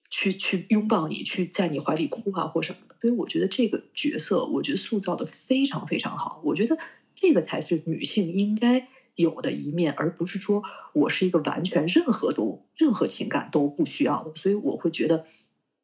[0.09, 2.95] 去去拥抱你，去在你怀里哭啊或什么的。
[3.01, 6.39] 所以我觉得这个角色，我觉得塑造的非常非常好。
[6.45, 6.77] 我觉得
[7.15, 14.35] 这个才是女性应该有的一面，而不是说我是一个完全任何都任何情感都不需要的。
[14.35, 15.25] 所以我会觉得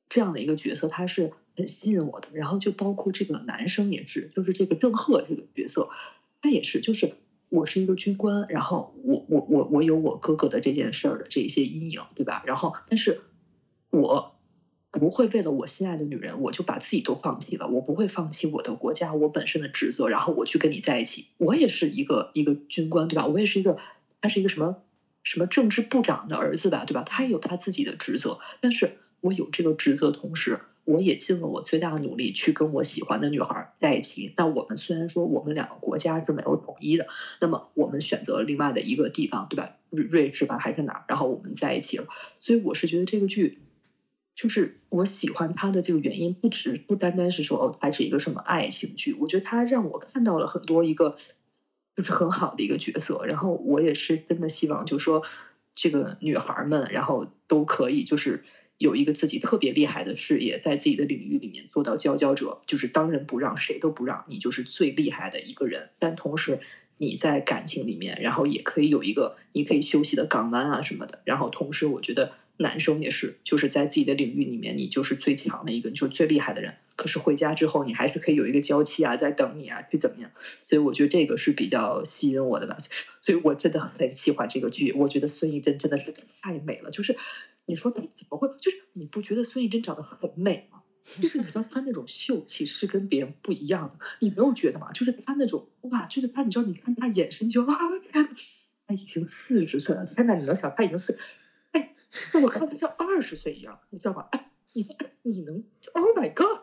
[0.10, 2.28] 这样的一个角色，他是很吸引我的。
[2.34, 5.90] 然后就包括这个男生也是，就是这个郑赫这个角色，
[6.42, 7.14] 他也是，就是。
[7.52, 12.42] 我是一个军官，然后我我我我有我哥哥的这件事儿的这一些阴影，对吧？
[12.48, 13.24] 然后，但是
[13.90, 14.40] 我
[14.92, 17.66] 不会为了我心爱的女人，我就把自己都放弃了。
[17.66, 21.28] 我不会放弃我的国家，我本身的职责，然后我去跟你在一起。
[21.38, 23.26] 我也是一个一个军官，对吧？
[23.26, 23.78] 我也是一个，
[24.20, 24.84] 他是一个什么
[25.24, 27.04] 什么政治部长的儿子吧，对吧？
[27.04, 34.34] 他也有他自己的职责，但是我有这个职责，同时我也尽了我最大的努力去跟我喜欢的女孩在一起。
[34.36, 37.08] 那我们虽然说我们两个国家是没有统一的，
[37.40, 39.78] 那么我们选择了另外的一个地方，对吧？
[39.90, 41.06] 瑞瑞士吧，还是哪儿？
[41.08, 42.08] 然后我们在一起了。
[42.42, 43.60] 所以我是觉得这个剧。
[44.34, 49.14] 就是我喜欢他的这个原因，不只不单单是说哦，他是一个什么爱情剧。
[49.20, 51.16] 我觉得他让我看到了很多一个，
[51.96, 53.26] 就是很好的一个角色。
[53.26, 55.22] 然后我也是真的希望，就是说
[55.76, 58.44] 这个女孩们，然后都可以就是
[58.78, 65.90] 有一个自己特别厉害的事业，在自己的领域里面做到佼佼者，就是当仁不让，谁都不让，你就是最厉害的一个人。
[66.00, 66.62] 但同时
[66.98, 71.20] 你在感情里面，然后也可以有一个你可以休息的港湾啊什么的。
[71.26, 72.32] 然后同时，我觉得。
[72.62, 76.76] 男生也是，就是在自己的领域里面，你就是最强的一个，你就是最厉害的人。
[76.96, 80.32] 可是回家之后，你还是可以有一个娇妻啊，在等你啊，去怎么样？
[80.70, 82.78] 所以我觉得这个是比较吸引我的吧。
[83.22, 84.92] 所以我真的很喜欢这个剧。
[84.94, 86.92] 我觉得孙艺珍真的是太美了。
[86.92, 87.16] 就是
[87.66, 88.48] 你说她怎么会？
[88.60, 90.82] 就是你不觉得孙艺珍长得很美吗？
[91.04, 93.98] 就是你知道她那种秀气是跟别人不一样的。
[94.20, 94.92] 你没有觉得吗？
[94.92, 97.76] 就是她那种哇，就是她，你知道，你看她眼神就哇，
[98.12, 98.30] 天，
[98.86, 100.06] 她已经四十岁了。
[100.06, 101.18] 天哪，你能想她已经四
[102.12, 102.40] 四？
[102.44, 104.28] 我看他像二十岁一样，你知道吧？
[104.32, 104.86] 哎，你
[105.24, 106.60] 你能？Oh my god！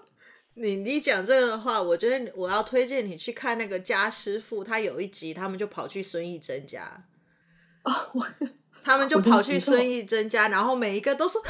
[0.55, 7.05] 你你讲这个的话，我觉得我要推荐你去看那个家师傅，他有一集他们就跑去孙艺珍家
[7.83, 8.27] 啊，我
[8.83, 11.49] 他们 就跑去孙艺珍家，然后每一个都说啊，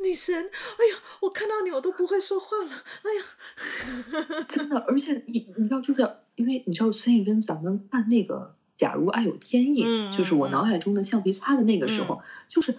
[0.00, 2.72] 女神，哎呀，我看到你我都不会说话了，
[3.04, 6.02] 哎呀，真的，而且你你知道，就是
[6.34, 12.76] 因为你知道孙艺珍，咱们看那个《假如爱有天意》，嗯，就是我脑海中的橡皮擦的那个时候，嗯，就是。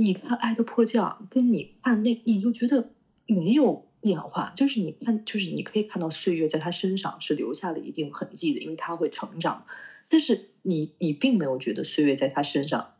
[0.00, 2.88] 你看《爱的迫降》，跟你看那，你就觉得
[3.26, 4.50] 没有变化。
[4.56, 9.66] 就是你看，就是你可以看到岁月在他身上是留下了一定痕迹的，因为他会成长。
[10.08, 12.94] 但是你，你并没有觉得岁月在他身上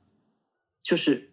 [0.83, 1.31] 就是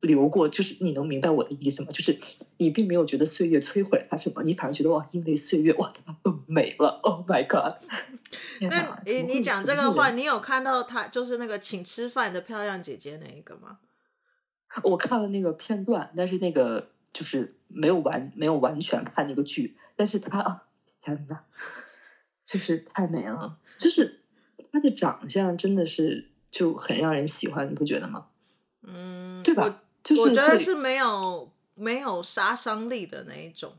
[0.00, 1.92] 流过，就是你能明白我的意思吗？
[1.92, 2.18] 就是
[2.56, 6.98] 你并没有觉得岁月摧毁了他什么，你反而觉得哇，因为岁月哇，他更美了。
[7.04, 7.80] Oh my god！
[8.68, 13.78] 那你你讲这个话，你有看到他就是那个请吃饭的漂亮姐姐那一个吗？
[14.82, 19.76] 我看了那个片段，但是那个就是没有完，没有完全看那个剧。
[19.96, 20.64] 但是他啊，
[21.02, 21.40] 天呐，
[22.44, 24.20] 就是太美了，就是
[24.70, 28.26] 他的长相真的是就很让人喜欢，你不觉得吗？
[28.82, 29.82] 嗯，对吧？
[30.02, 33.72] 就是我觉得是没有没有杀伤力的那一种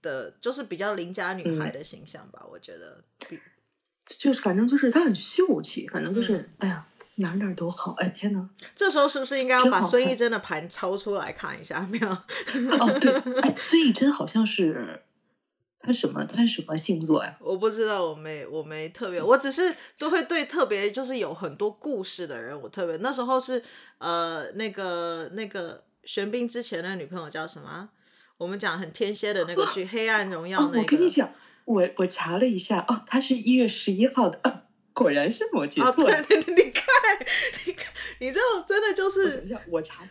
[0.00, 2.40] 的，就是比较邻家女孩的形象吧。
[2.44, 3.38] 嗯、我觉得比，
[4.06, 6.86] 就是反正就是她很秀气，反正就是、嗯、哎呀。
[7.16, 8.48] 哪哪都好，哎天哪！
[8.74, 11.80] 这时候是不是应该要把孙艺珍的盘抽出来看一下？
[11.90, 12.08] 没有？
[12.08, 15.02] 哦，对， 哎，孙艺珍好像是
[15.78, 16.24] 他什么？
[16.24, 17.36] 他是什么星座呀？
[17.40, 23.62] 我不知道，我没，我没特别，我只是都会对特别就是有很多故事的人，我特别那时候是
[23.98, 27.90] 呃那个那个玄彬之前的女朋友叫什么？
[28.38, 30.78] 我们讲很天蝎的那个剧《黑暗荣耀》那个。
[30.80, 31.32] 我跟你讲，
[31.66, 34.40] 我我查了一下，哦，他是一月十一号的。
[34.42, 34.60] 哦
[34.94, 36.04] 果然是摩羯座。
[36.06, 36.72] 对对对，
[37.66, 39.44] 你看，你这种真的就是。
[39.68, 40.08] 我查，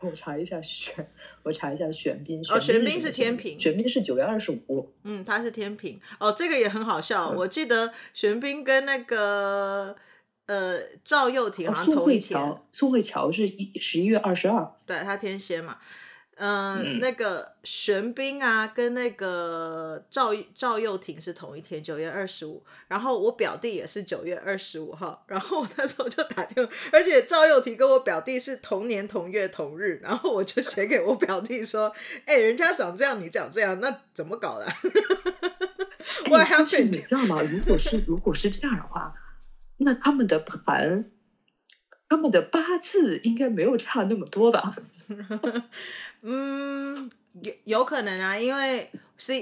[0.00, 0.94] 我查一下玄，
[1.42, 2.40] 我查一下玄彬。
[2.50, 4.92] 哦，玄彬是天平，玄彬是九月二十五。
[5.04, 6.00] 嗯，他是天平。
[6.18, 7.32] 哦，这个也很好笑。
[7.32, 9.96] 嗯、我记得玄彬跟那个
[10.46, 12.60] 呃赵又廷好像同一天。
[12.70, 14.74] 宋慧乔是一十一月二十二。
[14.86, 15.78] 对，他天蝎嘛。
[16.36, 22.64] 呃、嗯，那个玄彬啊，跟那个赵赵又廷是同一天，九月二十五。
[22.88, 25.24] 然后我表弟也是九月二十五号。
[25.28, 30.00] 然后我那时候就打电话，而且赵又廷跟我表弟是同年同月同日。
[30.02, 31.92] 然后我就写给我表弟说
[32.26, 34.66] ：“哎、欸，人家长这样，你长这样，那怎么搞的？”
[36.30, 37.42] 我还是你知道吗？
[37.42, 39.14] 如果是如果是这样的话，
[39.76, 41.10] 那他们的盘，
[42.08, 44.74] 他们的八字应该没有差那么多吧？
[46.26, 47.10] 嗯，
[47.42, 49.32] 有有可能啊，因为是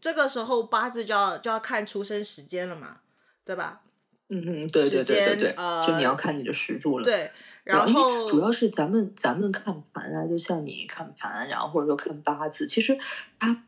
[0.00, 3.00] 这个时候八字就要就要看出生时间了嘛，
[3.44, 3.82] 对吧？
[4.28, 7.04] 嗯嗯，对对对对对，呃，就你要看你的时柱了。
[7.04, 7.30] 对，
[7.64, 12.98] 然后主要是咱们咱们看盘啊，就像你看盘，然后或者说看八字，其实
[13.38, 13.64] 它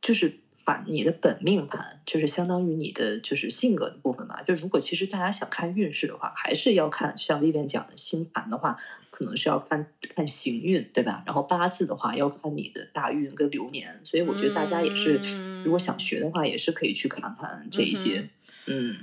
[0.00, 0.40] 就是。
[0.68, 4.42] 把你的本命盘，就是相当于你的就是性格的部分嘛。
[4.42, 8.78] 就如果其实大家想看运势的话，还是要看像丽莲讲的星盘的话，
[9.10, 11.22] 可能是要看看行运，对吧？
[11.26, 14.00] 然后八字的话要看你的大运跟流年。
[14.04, 18.28] 所以我觉得大家也是，嗯、如果想学的话，也是可以去看看这一些。
[18.66, 18.96] 嗯，嗯，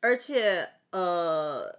[0.00, 1.78] 而且呃，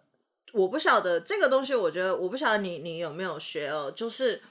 [0.54, 3.92] 我不晓得这个东西，我觉得我不晓得你你有没有学哦。
[3.96, 4.42] 就是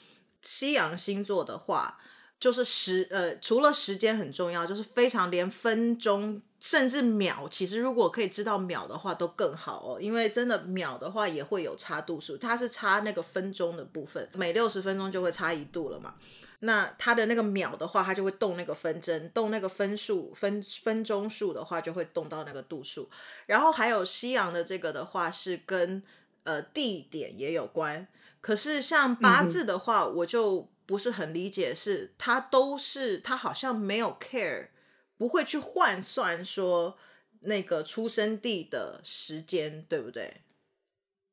[0.42, 1.98] 西洋星座的话。
[2.40, 16.14] 就是时呃，除了时间很重要，就是非常连分钟甚至秒，其实如果可以知道秒的话都更好哦，因为真的秒的话也会有差度数，它是差那个分钟的部分，每六十分钟就会差一度了嘛。
[16.62, 23.08] 那它的那个秒的话，它就会动那个分针，动那个分数分分钟数的话，就会动到那个度数。
[23.46, 26.02] 然后还有西洋的这个的话，是跟
[26.44, 28.06] 呃地点也有关。
[28.42, 34.70] 可是像八字的话，我就不是很理解，是他都是他好像没有 care，
[35.16, 36.98] 不会去换算说
[37.42, 40.38] 那个出生地的时间，对不对？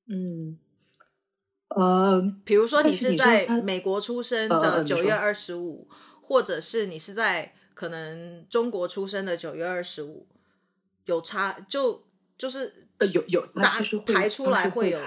[0.06, 0.60] 嗯，
[1.70, 5.88] 呃，比如说你是在美国出生的九月二十五，
[6.22, 10.28] 或者是你是在可能中国出生的九月二十五，
[11.06, 12.06] 有差就
[12.38, 13.72] 就是呃有有，打
[14.06, 15.00] 排出来会有。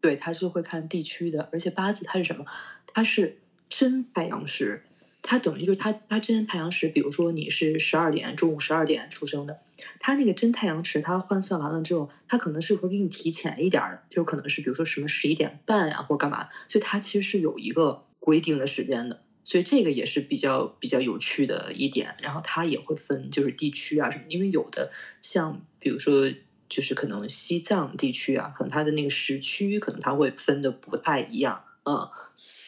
[0.00, 2.44] 对，他是会看地区的，而且八字它是什么？
[2.86, 3.40] 它是
[3.76, 4.84] 真太阳时，
[5.20, 6.86] 它等于就是它它真太阳时。
[6.86, 9.58] 比如说你是十二点中午十二点出生的，
[9.98, 19.20] 它那个真太阳时，它换算完了之后，它可能是会给你提前一点的，就可能是比如说什么十一点半呀、或干嘛，所以它其实是有一个规定的时间的。
[19.42, 22.14] 所以这个也是比较比较有趣的一点。
[22.22, 26.32] 然后它也会分就是地区啊什么，因为有的像比如说。
[26.66, 32.08] 就是可能西藏地区啊，可能它的那个时区可能它会分的不太一样，嗯，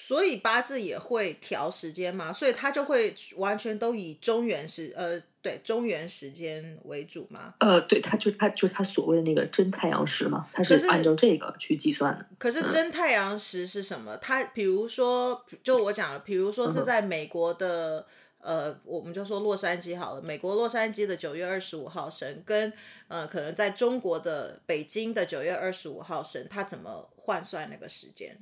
[0.06, 12.24] 所以八字也会调时间嘛，所以他就会完全都以中原时，呃，对，中原时间为主嘛，呃，对，他就他就他所谓的那个真太阳时嘛，它是按照这个去计算的。
[12.38, 14.16] 可是，真太阳时是什么？
[14.18, 17.98] 它比如说，就我讲了，比如说是在美国的。
[17.98, 18.04] 嗯
[18.46, 22.72] 呃，我们就说洛杉矶好了，美国洛杉矶的九月二十五号生，跟
[23.08, 28.38] 呃，可能在中国的北京的九月二十五号生，他怎么换算那个时间？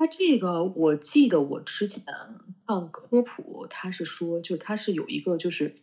[0.00, 2.02] 他这个我记得我之前
[2.66, 5.76] 看科普，他是说，就他是有一个，就是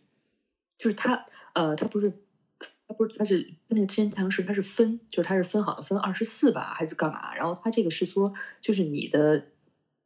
[0.76, 2.10] 就是他呃，他不是
[2.88, 7.32] 他不是他是那个天太阳时，他是分，就是他是分好像分二十四吧，还是干嘛？
[7.36, 9.46] 然后他这个是说，就是你的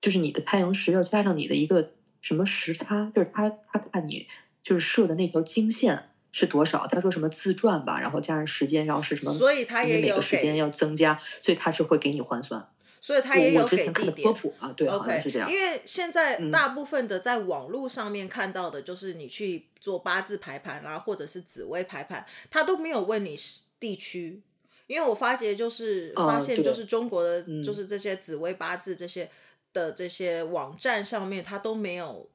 [0.03, 1.93] 就是你的太阳时要加上你的一个。
[2.25, 3.11] 什么时差？
[3.13, 4.29] 就是他他看你
[4.63, 6.87] 就是设的那条经线是多少？
[6.87, 9.35] 他说什么自转吧，然后加上时间，然后是什么？
[9.35, 12.69] 所以他也有每个时间要增加，所以他是会给你换算。
[13.03, 14.27] 所以他也有给地点。
[14.27, 15.53] 科普啊，对，okay, 好像是这样。
[15.53, 23.37] 因为现在大部分的在网络上面看到的，就是你去做八字排盘啊，或者是紫微排盘，他都没有问你
[23.79, 24.41] 地区。
[24.87, 29.29] 因为我发觉就是发现就是中国的就是这些紫微八字这些。
[29.75, 32.29] 的这些网站上面，他都没有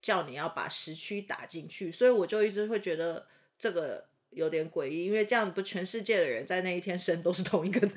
[0.00, 3.26] 叫你要把时区打进去，所以我就一直会觉得
[3.58, 4.04] 这个
[4.34, 7.88] 有点诡异，因为这样不全世界的人在那一天生都是同一个，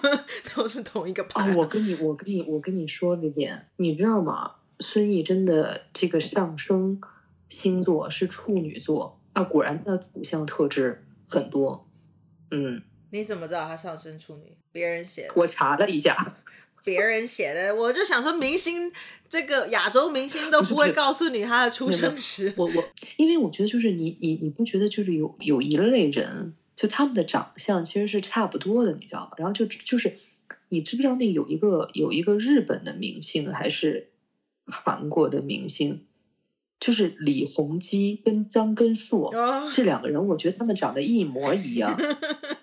[0.54, 1.50] 都是同一个盘。
[1.50, 4.56] 啊，我跟你，我跟你，我跟你说一点，你知道吗？
[4.80, 7.00] 孙艺珍的这个上升
[7.48, 11.88] 星座是处女座啊，果然他的土象特质很多。
[12.50, 14.56] 嗯，你怎么知道他上升处女？
[14.72, 16.36] 别人写的，我查了一下。
[16.86, 18.92] 别人写的， 我就想说，明星
[19.28, 22.54] 这个亚洲明星都不会告诉你他的出生时。
[22.56, 22.84] 我我，
[23.16, 29.32] 因为我觉得就是你你你不觉得就是有有一类人，就他们的长相其实是差不多的，你知道吧？
[29.38, 30.16] 然后就就是，
[30.68, 34.10] 你知不知道那有一个有一个日本的明星还是
[34.64, 36.06] 韩国的明星，
[36.78, 41.98] 就是李弘基跟张根硕、哦、这两个人，我觉得他们长得一模一样。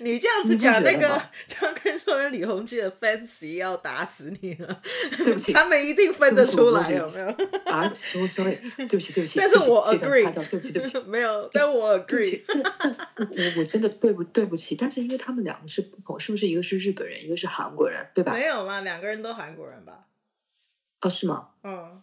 [0.00, 4.82] 你这样子讲，那个张根硕跟李弘基的 fans 要打死你了。
[5.16, 7.28] 对不起，他们一定分得出来，有没有？
[7.72, 9.38] 啊，sorry sorry，对不起对不起。
[9.38, 12.42] 但是我 agree，对不起对不起，没有，但我 agree。
[13.16, 18.32] 我我真的对不对不起，但是因为他们两个是不同，是不是一个是日本人，一个是韩国人，对吧？
[18.32, 20.06] 没有嘛，两个人都韩国人吧？
[21.00, 21.48] 哦，是吗？
[21.62, 22.02] 嗯，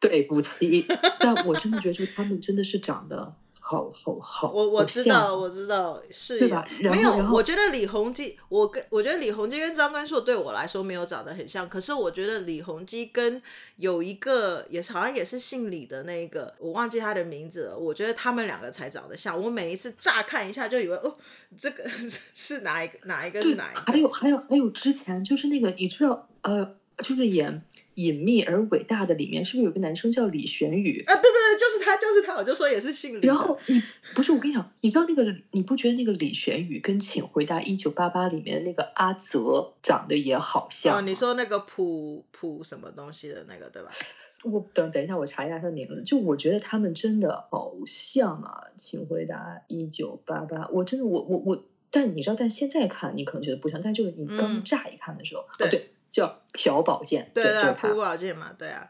[0.00, 0.86] 对不起，
[1.20, 3.36] 但我真的觉得，就他们真的是长得。
[3.68, 6.64] 好好好，我我知道我知道是，对吧？
[6.78, 13.42] 没有，我觉得李弘基，我跟我觉得李弘基跟张根硕对我来说没有长得很像，可是我觉得李弘基跟
[13.74, 17.76] 有一个也是好像也是姓李的那个，我忘记他的名字了。
[17.76, 19.36] 我觉得他们两个才长得像。
[19.36, 21.16] 我每一次乍看一下就以为哦，
[21.58, 21.82] 这个
[22.32, 23.80] 是哪一个哪一个是哪一个？
[23.80, 27.64] 还有还有还有之前就是那个你知道呃，就是演。
[27.96, 31.14] 隐秘而伟大的里面是不是有个男生叫李玄宇啊？
[31.14, 33.26] 对对对，就是他，就是他，我就说也是姓李。
[33.26, 33.82] 然后你
[34.14, 40.98] 不是我跟你讲，你知道那个你不觉得那个李玄宇跟《请回答一九八八》里面的那个阿泽长得也好像？
[40.98, 43.90] 哦，你说那个普普什么东西的那个对吧？
[44.44, 46.02] 我等等一下，我查一下他的名字。
[46.04, 55.90] 就我觉得他们真的好像啊，《请回答一九八八》，我真的我我我，但你知道，但现在看你可能觉得不像，但就是你刚乍一看的时候，嗯、哦对。
[56.16, 58.88] 叫朴宝剑，对对，朴宝剑嘛，对啊，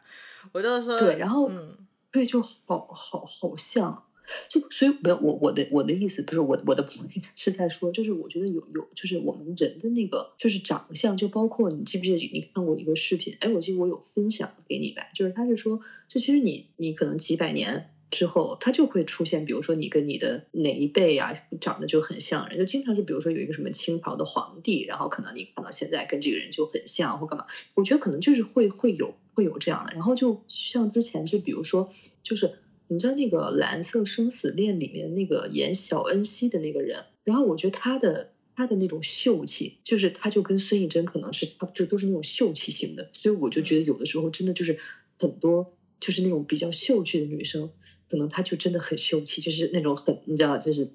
[0.52, 1.76] 我就说对，然后、嗯、
[2.12, 4.04] 对，就好好好像。
[4.48, 13.36] 就所以没有我我的我的意思不是我我的朋友是在说，就是我觉得有有就是我们人的那个就是长相，就包括你记不记得你看过一个视频？
[13.40, 31.90] 哎，我记得我有分享给你吧，就是他是说，就其实你你可能几百年之后，他就会出现，比如说你跟你的哪一辈啊长得就很像人，就经常是比如说有一个什么清朝的皇帝，然后可能你看到现在跟这个人就很像或干嘛，我觉得可能就是会会有会有这样的，然后就像之前就比如说
[32.22, 32.58] 就是。
[32.88, 41.44] 你知道那个《蓝色生死恋》里面那个演小恩熙的那个人，然后我觉得他的他的那种秀气，就是他就跟孙艺珍可能是
[41.74, 44.78] 就都是那种秀气型的，所以我就觉得有的时候真的就是
[45.18, 47.70] 很多就是那种比较秀气的女生，
[48.08, 50.90] 可能她就真的很秀气，就是那种很你知道就是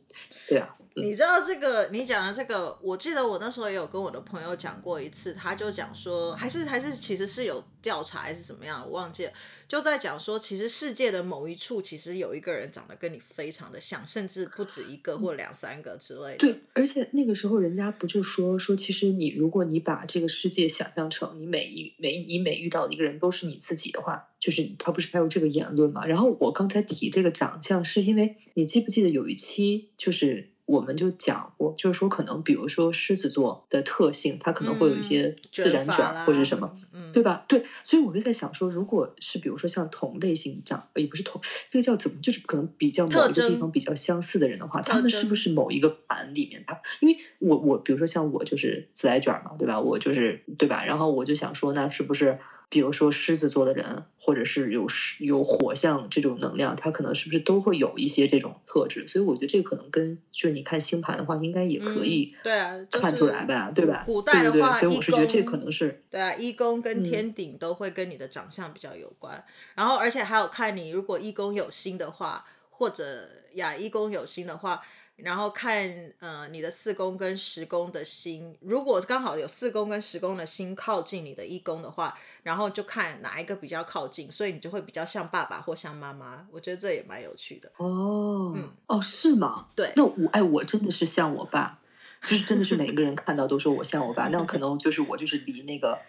[0.47, 0.77] 对啊。
[0.93, 1.87] 你知道这个？
[1.89, 9.31] 你讲的这个，我记得我那时候也有跟我的朋友讲过一次，他就讲说，还是还是其实是有调查还是怎么样，我忘记了，
[9.69, 16.39] 就在讲说，其实世界的某一处，其实有一个人长得跟你非常的像，甚至不止一个或两三个之类的。
[16.39, 26.05] 对，而且那个时候人家不就说说，其实你如果你把这个世界想象成你每一每你每遇到的一个人都是你自己的话，就是他不是还有这个言论嘛？
[26.05, 30.49] 然后我刚才提这个长相，是因为你记不记得有一期就是。
[30.67, 37.43] 我们就讲过，就是说，可能比如说狮子座的特性，它可能会有一些自然卷或者什么，嗯、对吧？
[37.45, 46.79] 对，所以我就在想说，如果是比如说像同类型长，也不是同，这个叫怎么，就是可能比较某一个地方比较相似的人的话，他们是不是某一个盘里面他？
[47.01, 49.81] 因为我我比如说像我就是自来卷嘛，对吧？
[49.81, 50.85] 我就是对吧？
[50.85, 52.39] 然后我就想说，那是不是？
[52.71, 54.87] 比如说狮子座的人，或者是有
[55.19, 59.05] 有火象这种能量，他可能是不是都会有一些这种特质？
[59.05, 64.03] 所以我觉得这可能跟就是你看星盘的话，应该也可以对啊看出来吧，对吧？
[64.05, 69.35] 古代的话，对对对，所以我是觉得这可能是对啊，一宫跟天顶都会跟你的长相比较有关。
[69.35, 69.43] 嗯、
[69.75, 74.81] 然后而且还有看你如果一宫有星的话，或者呀一宫有星的话。
[75.23, 86.47] 然后看呃你的四宫跟十宫的星，如果刚好有四宫跟十宫的星靠近你的一宫的话，然后就看哪一个比较靠近，所以你就会比较像爸爸或像妈妈。
[86.51, 87.71] 我觉得这也蛮有趣的。
[87.77, 89.67] 哦，嗯，哦，是吗？
[89.75, 91.79] 对，那我哎，我真的是像我爸，
[92.23, 95.99] 就是真的是每一个人看到都说我像我爸，那可能就是我就是离那个。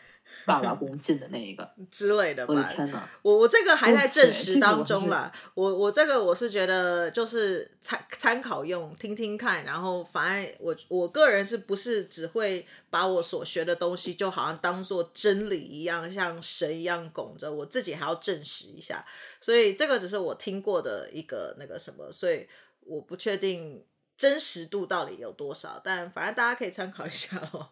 [0.44, 3.08] 爸爸宫进的那一个 之类的吧，我的天哪！
[3.22, 5.32] 我我这个还在证实当中啦。
[5.54, 9.64] 我我这个我是觉得就是参参考用，听听看。
[9.64, 19.04] 然后反正我我个人是不是只会把我所学的东西就好像当做真理一样，像神一样拱着，我自己还要证实一下。
[19.40, 22.46] 所以这个只是我听过的一个那个什么，所以
[22.80, 23.84] 我不确定
[24.22, 27.70] 真实度到底有多少，但反正大家可以参考一下哦。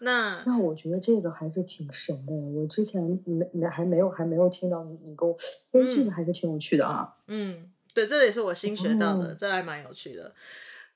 [0.00, 5.32] 那那我觉得这个还是挺神的，我之前没没还没有还没有听到你你跟我，
[5.70, 7.14] 哎，这个还是挺有趣的啊。
[7.28, 10.34] 嗯，对，这也是我新学到的，哦、这还蛮有趣的。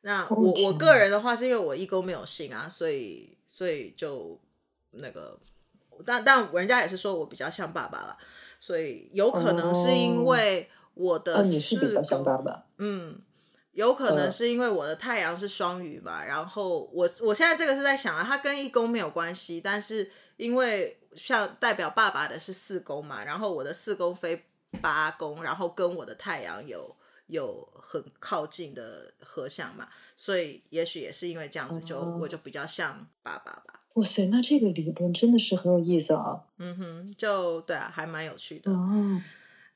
[0.01, 4.37] 那我我个人的话，是因为我义工没有信啊，所以所以就
[4.91, 5.39] 那个，
[6.05, 8.17] 但但人家也是说我比较像爸爸了，
[8.59, 13.21] 所以有可能是因为我的、你是比较像爸爸，嗯。
[13.79, 24.45] 有可能是因为我的太阳是双鱼吧，然后我我现在这个是在想啊，它跟一宫没有关系，但是因为像代表爸爸的是四宫嘛，然后我的四宫飞
[24.83, 26.93] 八宫，然后跟我的太阳有
[27.29, 33.79] 有很靠近的合相嘛，所以也许也是因为这样子就，就、哦、我就比较像爸爸吧。
[33.95, 36.43] 哇塞，那这个理论真的是很有意思啊。
[36.57, 38.73] 嗯哼，就对啊，还蛮有趣的。
[38.73, 39.23] 哦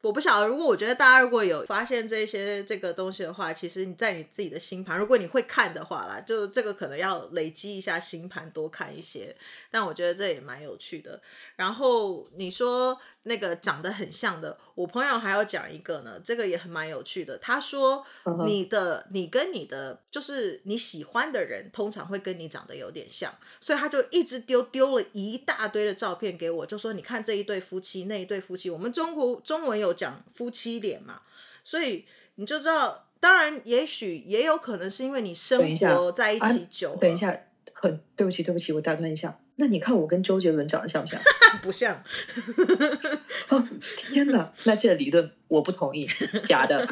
[0.02, 9.34] 我不晓得，如果我觉得大家如果有发现这些这个东西的话，其实你在你自己的星盘，如果你会看的话啦，就这个可能要累积一下星盘，多看一些。
[9.70, 11.22] 但我觉得这也蛮有趣的。
[11.54, 17.38] 然后你说那个长得很像的，我朋友还要讲一个呢，这个也很蛮有趣的。
[17.38, 18.04] 他说
[18.44, 29.92] 你的你跟你的就是你喜欢的人，通常会跟你长得有点像，所以他就一直丢丢了一大堆的照片给我，就说你看这一对夫妻，那一对夫妻，我们中国中文有。
[29.92, 31.20] 讲夫妻脸嘛，
[31.62, 32.06] 所以
[32.36, 36.96] 你就知道，当然，也许也有可能是因为你生活在一起久了。
[36.96, 37.28] 等一下，
[37.74, 39.38] 很对不起，对不起，我打断一下。
[39.62, 41.20] 那你看我跟周杰伦长得像不像？
[41.62, 42.02] 不像。
[43.48, 46.08] 哦，天哪，那这个理论我不同意，
[46.44, 46.84] 假的。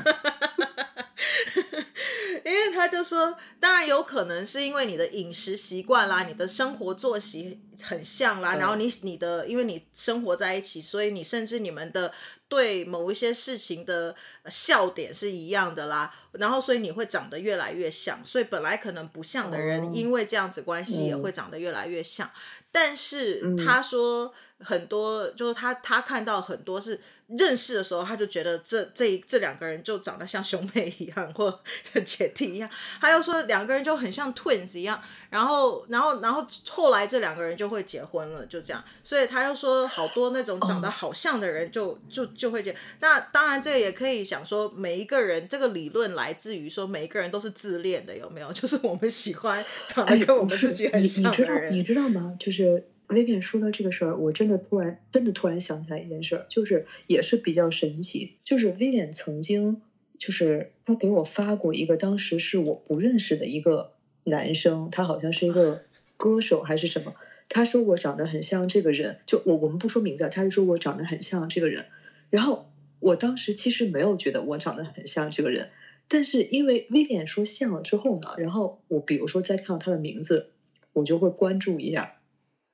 [2.44, 12.12] 因为他就说，当然有可能是因为你的饮食习惯啦，你的生活作息很像啦，然后你你的，因为你生活在一起，所以你甚至你们的。
[12.50, 14.14] 对某一些事情的
[14.46, 22.28] 笑点是一样的啦，然后所以你会长得越来越像，所以本来可能不像的人，因为这样子关系也会长得越来越像。
[22.72, 27.00] 但是他说很多，就是他他看到很多是
[27.38, 31.50] 认识的时候，他就觉得这这这两个人就长得像兄妹一样， 或
[31.92, 32.68] 者姐弟一样。
[33.00, 35.00] 他又说两个人就很像 twins 一样。
[35.30, 38.82] 然后，然后，然后后来这两个人就会结婚了，就这样。
[39.04, 42.74] 所以他又说好多那种长得好像的人就、就就会结。
[42.98, 48.50] 那当然，这也可以想说，每一个人这个理论来自于说每一个人都是自恋的，有没有？
[48.52, 51.72] 就是我们喜欢长得跟我们自己很像的人。
[51.72, 52.34] 你知道吗？
[52.36, 58.38] 就是 Vivian 说到这个事儿，我真的突然真的突然想起来一件事儿，就是也是比较神奇。
[58.42, 59.82] 就是 Vivian 曾经
[60.18, 63.92] 就是他给我发过一个，当时是我不认识的一个。
[64.24, 65.82] 男生，他好像是一个
[66.18, 67.14] 歌手还是什么？
[67.48, 71.86] 他说我长得很像这个人，就我我们不说名字，他就说我长得很像这个人。
[72.28, 75.70] 然后我当时其实没有觉得我长得很像这个人，
[76.06, 80.50] 但是因为 Vivian 说像了之后呢，然后我比如说再看到他的名字，
[80.92, 82.19] 我就会关注一下，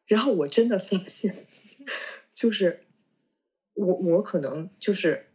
[0.07, 1.35] 然后我真的发现，
[2.35, 2.83] 就是
[3.75, 5.27] 我我可能就是。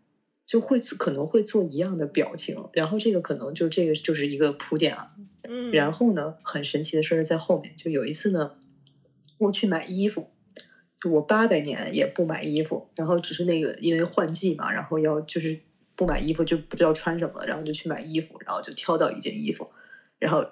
[0.43, 5.15] 就会可能会做一样的表情，然后这个可能就这个就是一个铺垫啊。
[5.43, 7.74] 嗯，然后呢，很神奇的事儿在后面。
[7.78, 8.57] 就有一次呢，
[9.39, 10.30] 我去买衣服，
[10.99, 15.57] 就我八百年也不买衣服，然后只是那个因为换季嘛，然后要就是
[15.95, 19.69] 不买衣服就不知道穿什么，然后就去买衣服，然后就挑到一件衣服，
[20.19, 20.45] 然后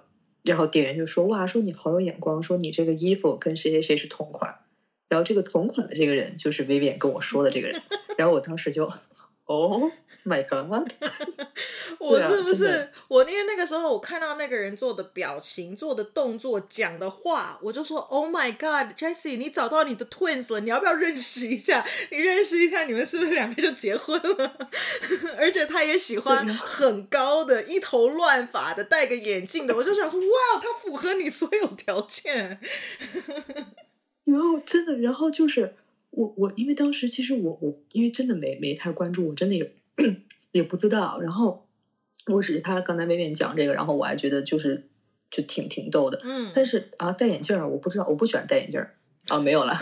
[0.43, 4.59] 然后店员就说哇，说你好有眼光，说你这个衣服跟谁谁谁是同款，
[5.07, 7.81] 然后这个同款的这个人就是 Vivian 跟我说的这个人，
[8.17, 8.91] 然后我当时就。
[9.49, 9.91] 哦
[10.25, 10.91] ，My God！
[11.97, 13.23] 我是不是、啊、我？
[13.27, 21.83] 因为那个时候我看到那个人做的表情、做的动作、讲的话，我就说：“Oh my God，Jessie，你找到你的 twins 了，你要不要认识一下？
[22.11, 24.69] 你认识一下，你们是不是两个就结婚了？
[25.35, 29.75] 而且他也喜欢很高的、一头乱发的、戴个眼镜的。
[29.75, 32.59] 我就想说，哇，他符合你所有条件。
[34.25, 35.73] 然后真的，然后就是。
[36.11, 39.71] 我我因为当时其实我我因为真的没没太关注，我真的也
[40.51, 41.19] 也不知道。
[41.19, 41.67] 然后
[42.27, 44.87] 我只是他刚才微面讲这个，然后我还觉得就是
[45.29, 46.19] 就挺挺逗的。
[46.23, 46.51] 嗯。
[46.55, 48.95] 但是啊，戴眼镜儿我不知道，我不喜欢戴眼镜儿
[49.29, 49.77] 啊，没有了。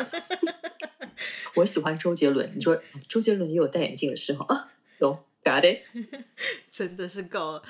[1.55, 4.71] 我喜欢周杰伦，你说周杰伦也有戴眼镜的时候啊？
[4.99, 5.17] 有。
[6.69, 7.63] 真的是够了，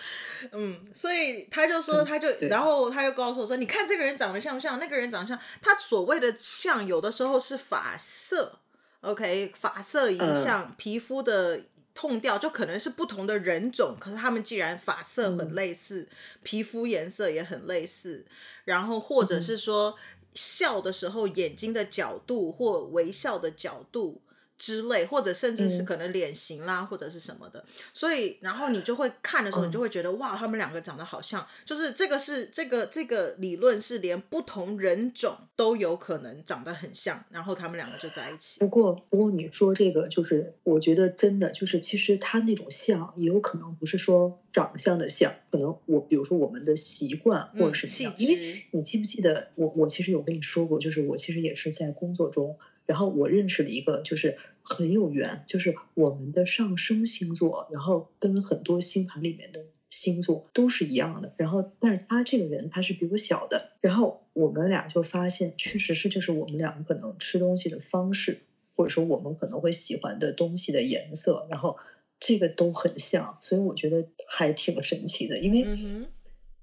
[0.51, 4.80] 嗯，所以他就说，他就，嗯、然后他又告诉我说，你看这个人长得像不像？
[4.80, 5.39] 那个人长得像？
[5.61, 8.59] 他所谓的像，有的时候是发色
[9.01, 11.61] ，OK，发色一样，嗯、皮肤的
[11.93, 18.25] 痛调就可能是不同的人种，可是他们既然发色很类似，嗯、皮肤颜色也很类似，
[18.65, 19.97] 然后或者是说
[20.34, 24.21] 笑的时候眼睛的角度或微笑的角度。
[24.58, 38.60] 之类，或者甚至是可能脸型啦，嗯、或者是什么的，所以然后你就会看的时候，你就会觉得、嗯、哇，他们两个长得好像，就是这个是这个这个理论是连不同人种都有可能长得很像，然后他们两个就在一起。
[38.60, 52.58] 不过不过你说这个就是，我觉得真的就是，其实他那种像也有可能不是说长相的像，可能我比如说我们的习惯或者是什么样，嗯、因为你记不记得我我其实有跟你说过，就是我其实也是在工作中。
[52.88, 61.33] 然后我认识了一个，就是很有缘，就是我们的上升星座，然后跟很多星盘里面的星座都是一样的。
[61.35, 63.71] 然后，但是他这个人他是比我小的。
[63.81, 68.39] 然后我们俩就发现，确实是就是我们两个可能吃东西的方式，
[68.73, 71.77] 或者说我们可能会喜欢的东西的颜色，然后
[72.21, 75.38] 这个都很像，所以我觉得还挺神奇的。
[75.38, 75.67] 因为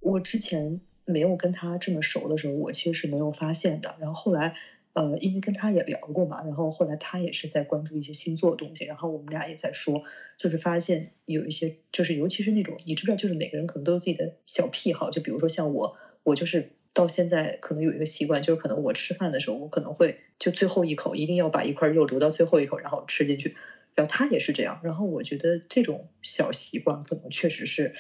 [0.01, 3.95] 我之前没有跟他这么熟的时候，我其实是没有发现的。
[4.01, 4.57] 然后后来。
[4.95, 10.01] 呃，因为跟他也聊过嘛，然后后来他也是在关注一些星座的东西，然后我们俩也在说，
[10.39, 15.93] 就是发现有一些，就是尤其是那种，你知不知道，就是每个人可能都有自己的小癖好，就比如说像我，
[16.25, 23.53] 我就是到现在可能有一个习惯，就是可能我吃饭的时候，我可能会就最后一口一定要把一块肉留到最后一口，然后吃进去，
[23.97, 27.93] 然后他也是这样，然后我觉得这种小习惯可能确实是，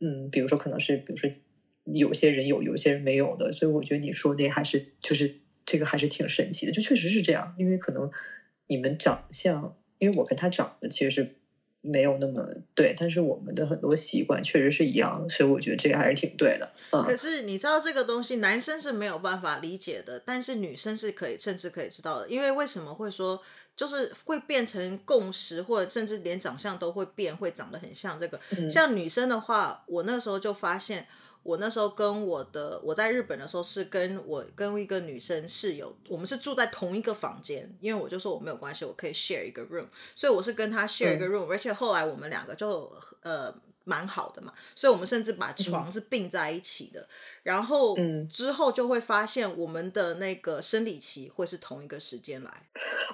[0.00, 1.30] 嗯，比如说可能是，比如说
[1.84, 5.32] 有些人有，有些人没有的，所以我觉得你说的还是就是。
[5.70, 8.10] 这个还是挺神奇的，就确实是这样，因为可能
[8.68, 11.36] 你们长相，因为我跟他长得其实是
[11.82, 12.42] 没有那么
[12.74, 16.72] 对，但是我们的很多习惯确实是一样，所以我觉得这个还是挺对的。
[16.92, 22.28] 嗯，可是你知道这个东西，男生是没有办法理解的，但是女生是可以，甚至可以知道的。
[22.30, 23.38] 因为为什么会说，
[23.76, 28.40] 就是会变成共识，或者甚至连长相都会变，会长得很像这个。
[28.56, 31.06] 嗯，像女生的话，我那时候就发现。
[31.42, 47.00] 我那时候跟我的我在日本的时候是跟我跟一个女生室友，我们是住在同一个房间，因为我就说我没有关系，我可以 share 一个 room，所以我是跟她 share 一个 room，、嗯、而且后来我们两个就呃蛮好的嘛，所以我们甚至把床是并在一起的。
[47.00, 47.08] 嗯、
[47.48, 47.96] 然后
[48.30, 52.50] 之后就会发现我们的那个生理期会是同一个时间来。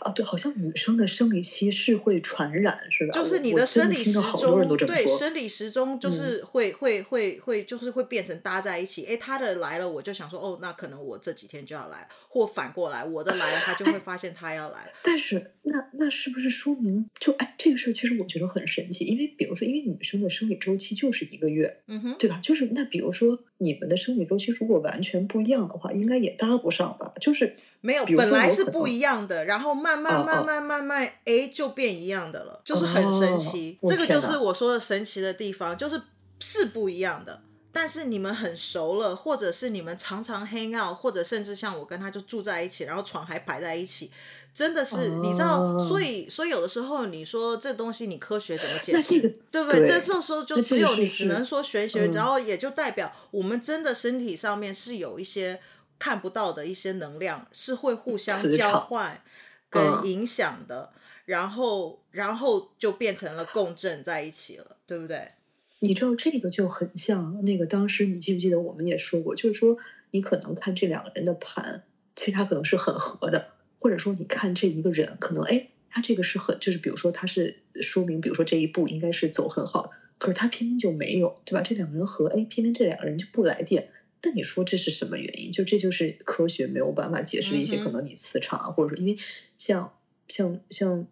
[0.01, 3.13] 啊，对，好像女生的生理期是会传染，是吧？
[3.15, 9.05] 就是你的生理时钟，对，生理时钟就是会、嗯、会会会，就是会变成搭在一起。
[9.07, 14.93] 哎，他的来了，我就想说，哦，那可能我这几天就要来，或反过来，我的来了，他就会发现他要来。
[15.05, 22.41] 但是，那那是不是说明就哎，这个事儿其实我觉得很神奇，因为比如说，因为女生的生理周期就是一个月，嗯哼，对吧？
[22.43, 27.13] 就是那比如说你们的生理周期如果完全不一样的话，应该也搭不上吧？
[27.21, 33.79] 就是没有，本来是不一样的，然后慢慢慢慢慢慢，哎，就变一样的了，就是很神奇。
[33.87, 36.01] 这个就是我说的神奇的地方，就是
[36.41, 37.41] 是不一样的。
[37.75, 44.13] 但是你们很熟了，或者是你们常常 hang out，或者甚至像我跟他就住在一起，然后床还摆在一起，
[44.55, 45.25] 真的是、oh.
[45.25, 49.21] 你知道，所以所以有的时候你说这东西你科学怎么解释，
[49.51, 49.81] 对不对？
[49.81, 55.61] 对这时候就只有你只能说玄学，然后也就代表我们真的身体上面是有一些
[55.99, 59.21] 看不到的一些能量，是会互相交换
[59.69, 60.93] 跟影响的，
[61.25, 65.33] 然后然后就变成了共振在一起了，对不对？
[65.85, 69.77] 你知道这个就很像那个当时你记不记得我们也说过，就是说
[70.13, 71.83] 你可能看这两个人的盘，
[72.17, 81.61] 其实他可能是很合的，或者说你看这一个人，可能哎，他这个是很就是比如说他是说明，比如说这一步应该是走很好的，可是他偏偏就没有，对吧？
[81.61, 83.91] 这两个人合，哎，偏偏这两个人就不来电，
[84.23, 85.53] 但你说这是什么原因？
[85.53, 89.19] 就这就是科学没有办法解释的一些可能你磁场啊，或者说因为
[89.59, 89.93] 像
[90.29, 91.07] 像像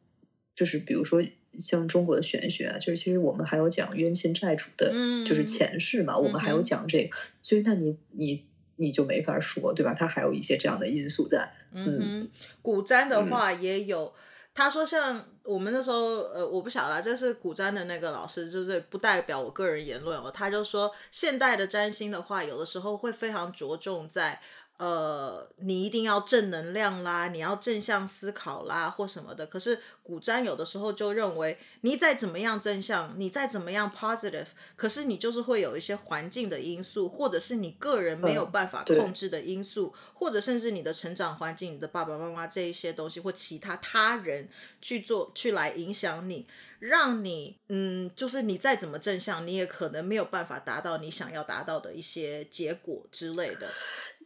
[0.54, 1.22] 就是比如说。
[1.59, 4.90] 像中国的玄学啊，就是其实我们还有讲冤亲债主的，
[5.24, 8.44] 就是前世嘛，嗯、我们还有讲这个，嗯、所以那你你
[8.76, 9.94] 你就没法说，对吧？
[9.94, 11.53] 它还有一些这样的因素在。
[11.72, 12.30] 嗯，嗯
[12.61, 14.12] 古占的话也有，嗯、
[14.55, 20.30] 他说像我们那时候，呃，我不晓得，这是古占的那个老师，就是不代表我个人言论哦。
[20.32, 24.40] 他就说，现代的占星的话，有的时候会非常着重在。
[24.82, 29.46] 呃，你一定要正能量啦，你要正向思考啦，或什么的。
[29.46, 44.48] 可是古占有的时候就认为，你再怎么样正向，你再怎么样 positive，可是你就是会有一些环境的因素，或者是你个人没有办法控制的因素，嗯、或者甚至你的成长环境、你的爸爸妈妈这一些东西，或其他他人
[44.80, 46.48] 去做去来影响你，
[46.80, 53.70] 让你嗯，就是你再怎么正向，你也可能没有办法达到你想要达到的一些结果之类的。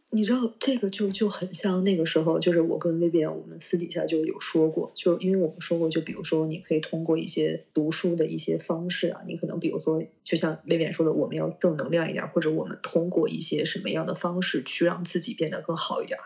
[0.09, 16.17] 你知道这个就就很像那个时候，就是我跟薇薇安，我们私底下就有说过，就因为我们说过，就比如说你可以通过一些读书的一些方式啊，你可能比如说，就像薇薇安说的，我们要正能量一点，或者我们通过一些什么样的方式去让自己变得更好一点。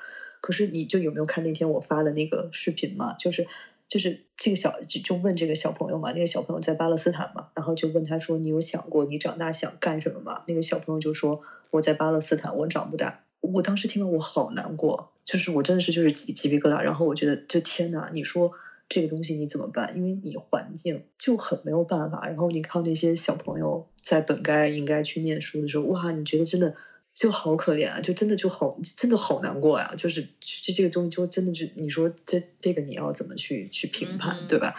[0.41, 3.13] 可是你就有没有看那天我发的那个视频嘛？
[3.13, 3.47] 就是
[3.87, 18.51] 就是这个小就就问这个小朋友嘛，那个小朋友在巴勒斯坦嘛，然后就问他说：“你有想过你长大想干什么吗？”那个小朋友就说：“我在巴勒斯坦，我长不大。”我当时听了，我好难过，就是我真的是就是起鸡皮疙瘩，然后我觉得，就天哪，你说
[18.87, 19.91] 这个东西你怎么办？
[19.95, 26.75] 因为你环境就很没有办法，然后你靠那些小朋友在本该应该去念书的时候，哇，你觉得真的
[27.13, 34.75] 就好可怜啊，就真的就好，真的好难过呀、啊，就是这这个东西就真的就你说这这个你要怎么去去评判，嗯、对吧？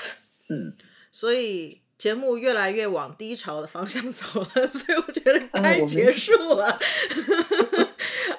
[0.48, 0.74] 嗯，
[1.10, 1.80] 所以。
[1.98, 6.76] 节目越来越往低潮的方向走了， 所以我觉得该结束了。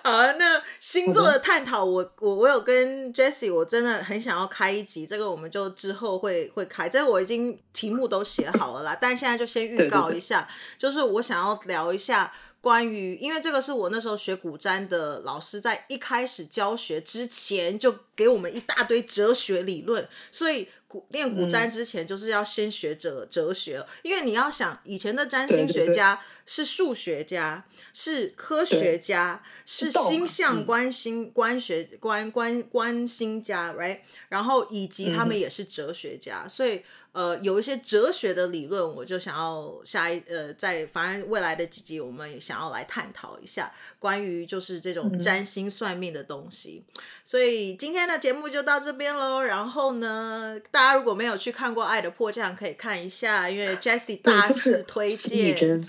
[0.03, 12.33] 好，那星座的探讨，我我我有跟 Jessie，我真的很想要开一集，这个我们就之后会会开，这个我已经题目都写好了啦，但现在就先预告一下，对对对，就是我想要聊一下。
[12.63, 34.01] 关于，因为这个是我那时候学古占的老师在一开始教学之前就给我们一大堆哲学理论，所以古练古占之前就是要先学哲哲学，嗯、因为你要想以前的占星学家是数学家，是科学家，是星象观星观学观观观星家，right？
[34.29, 36.83] 然后以及他们也是哲学家，嗯、所以。
[37.13, 46.83] 呃，有一些哲学的理论，我就想要下一呃，在反正未来的几集，我们也想要来探讨一下关于就是这种占星算命的东西。
[46.87, 49.41] 嗯、所以今天的节目就到这边喽。
[49.41, 55.33] 然后呢，大家如果没有去看过《爱的迫降》，可以看一下，因为 Jessie 大肆推荐。
[55.33, 55.83] 孙艺珍，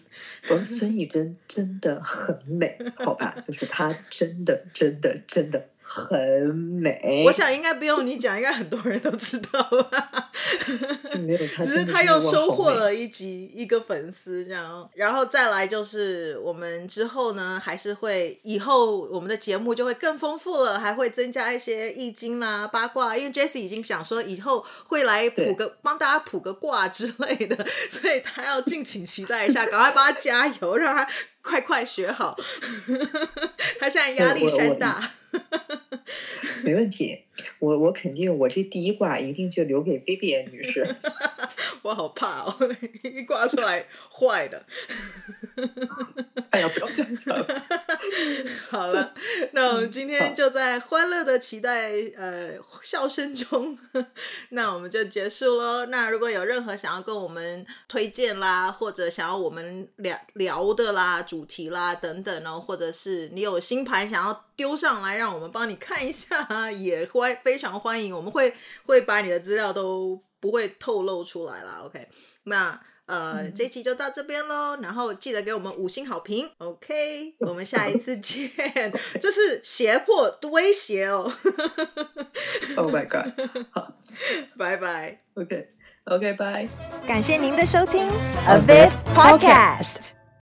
[0.65, 3.35] 孙艺珍真的很美，好吧？
[3.47, 7.23] 就是她真的真的真的很美。
[7.27, 10.31] 我想应该不用你讲，应该很多人都知道吧。
[11.07, 27.57] 就没有他， 只是他又收获了一集一个粉丝这样，然后再来就是我们之后呢，还是会以后我们的节目就会更丰富了，还会增加一些易经啦、八卦，因为 Jessie 已经想说以后会来卜个帮大家卜个卦之类的，
[27.89, 31.09] 所以他要敬请期待一下，赶快帮他加油，让他
[31.45, 32.37] 快快学好。
[33.79, 35.13] 他现在压力山大。
[36.65, 37.25] 没问题，
[37.59, 40.97] 我我肯定，我这第一卦一定就留给 Vivian 女士。
[41.83, 42.57] 我好怕哦，
[43.05, 44.65] 一卦出来坏的。
[46.51, 47.31] 哎呀，不要这样子。
[48.71, 49.13] 好了，
[49.53, 53.77] 那我们今天就在欢乐的期待呃笑声中，
[54.51, 55.85] 那我们就结束喽。
[55.87, 68.15] 那如果有任何想要跟我们推荐啦，或者想要我们聊聊的啦主题啦等等哦，或者是你有新盘想要丢上来，让我们帮你看一下，也欢非常欢迎。
[68.15, 68.55] 我们会
[68.87, 71.81] 会把你的资料都不会透露出来啦。
[71.85, 72.07] OK，
[72.45, 72.81] 那。
[73.07, 78.51] 呃，嗯、这期就到这边喽，然后记得给我们五星好评，OK，我们下一次见。
[79.21, 81.31] 这是胁迫威胁哦。
[82.79, 83.29] Oh my god！
[83.73, 83.99] 好，
[84.57, 85.19] 拜拜。
[85.35, 86.67] OK，OK，拜。
[87.07, 88.09] 感谢您的收听
[88.49, 90.24] ，A Viv Podcast。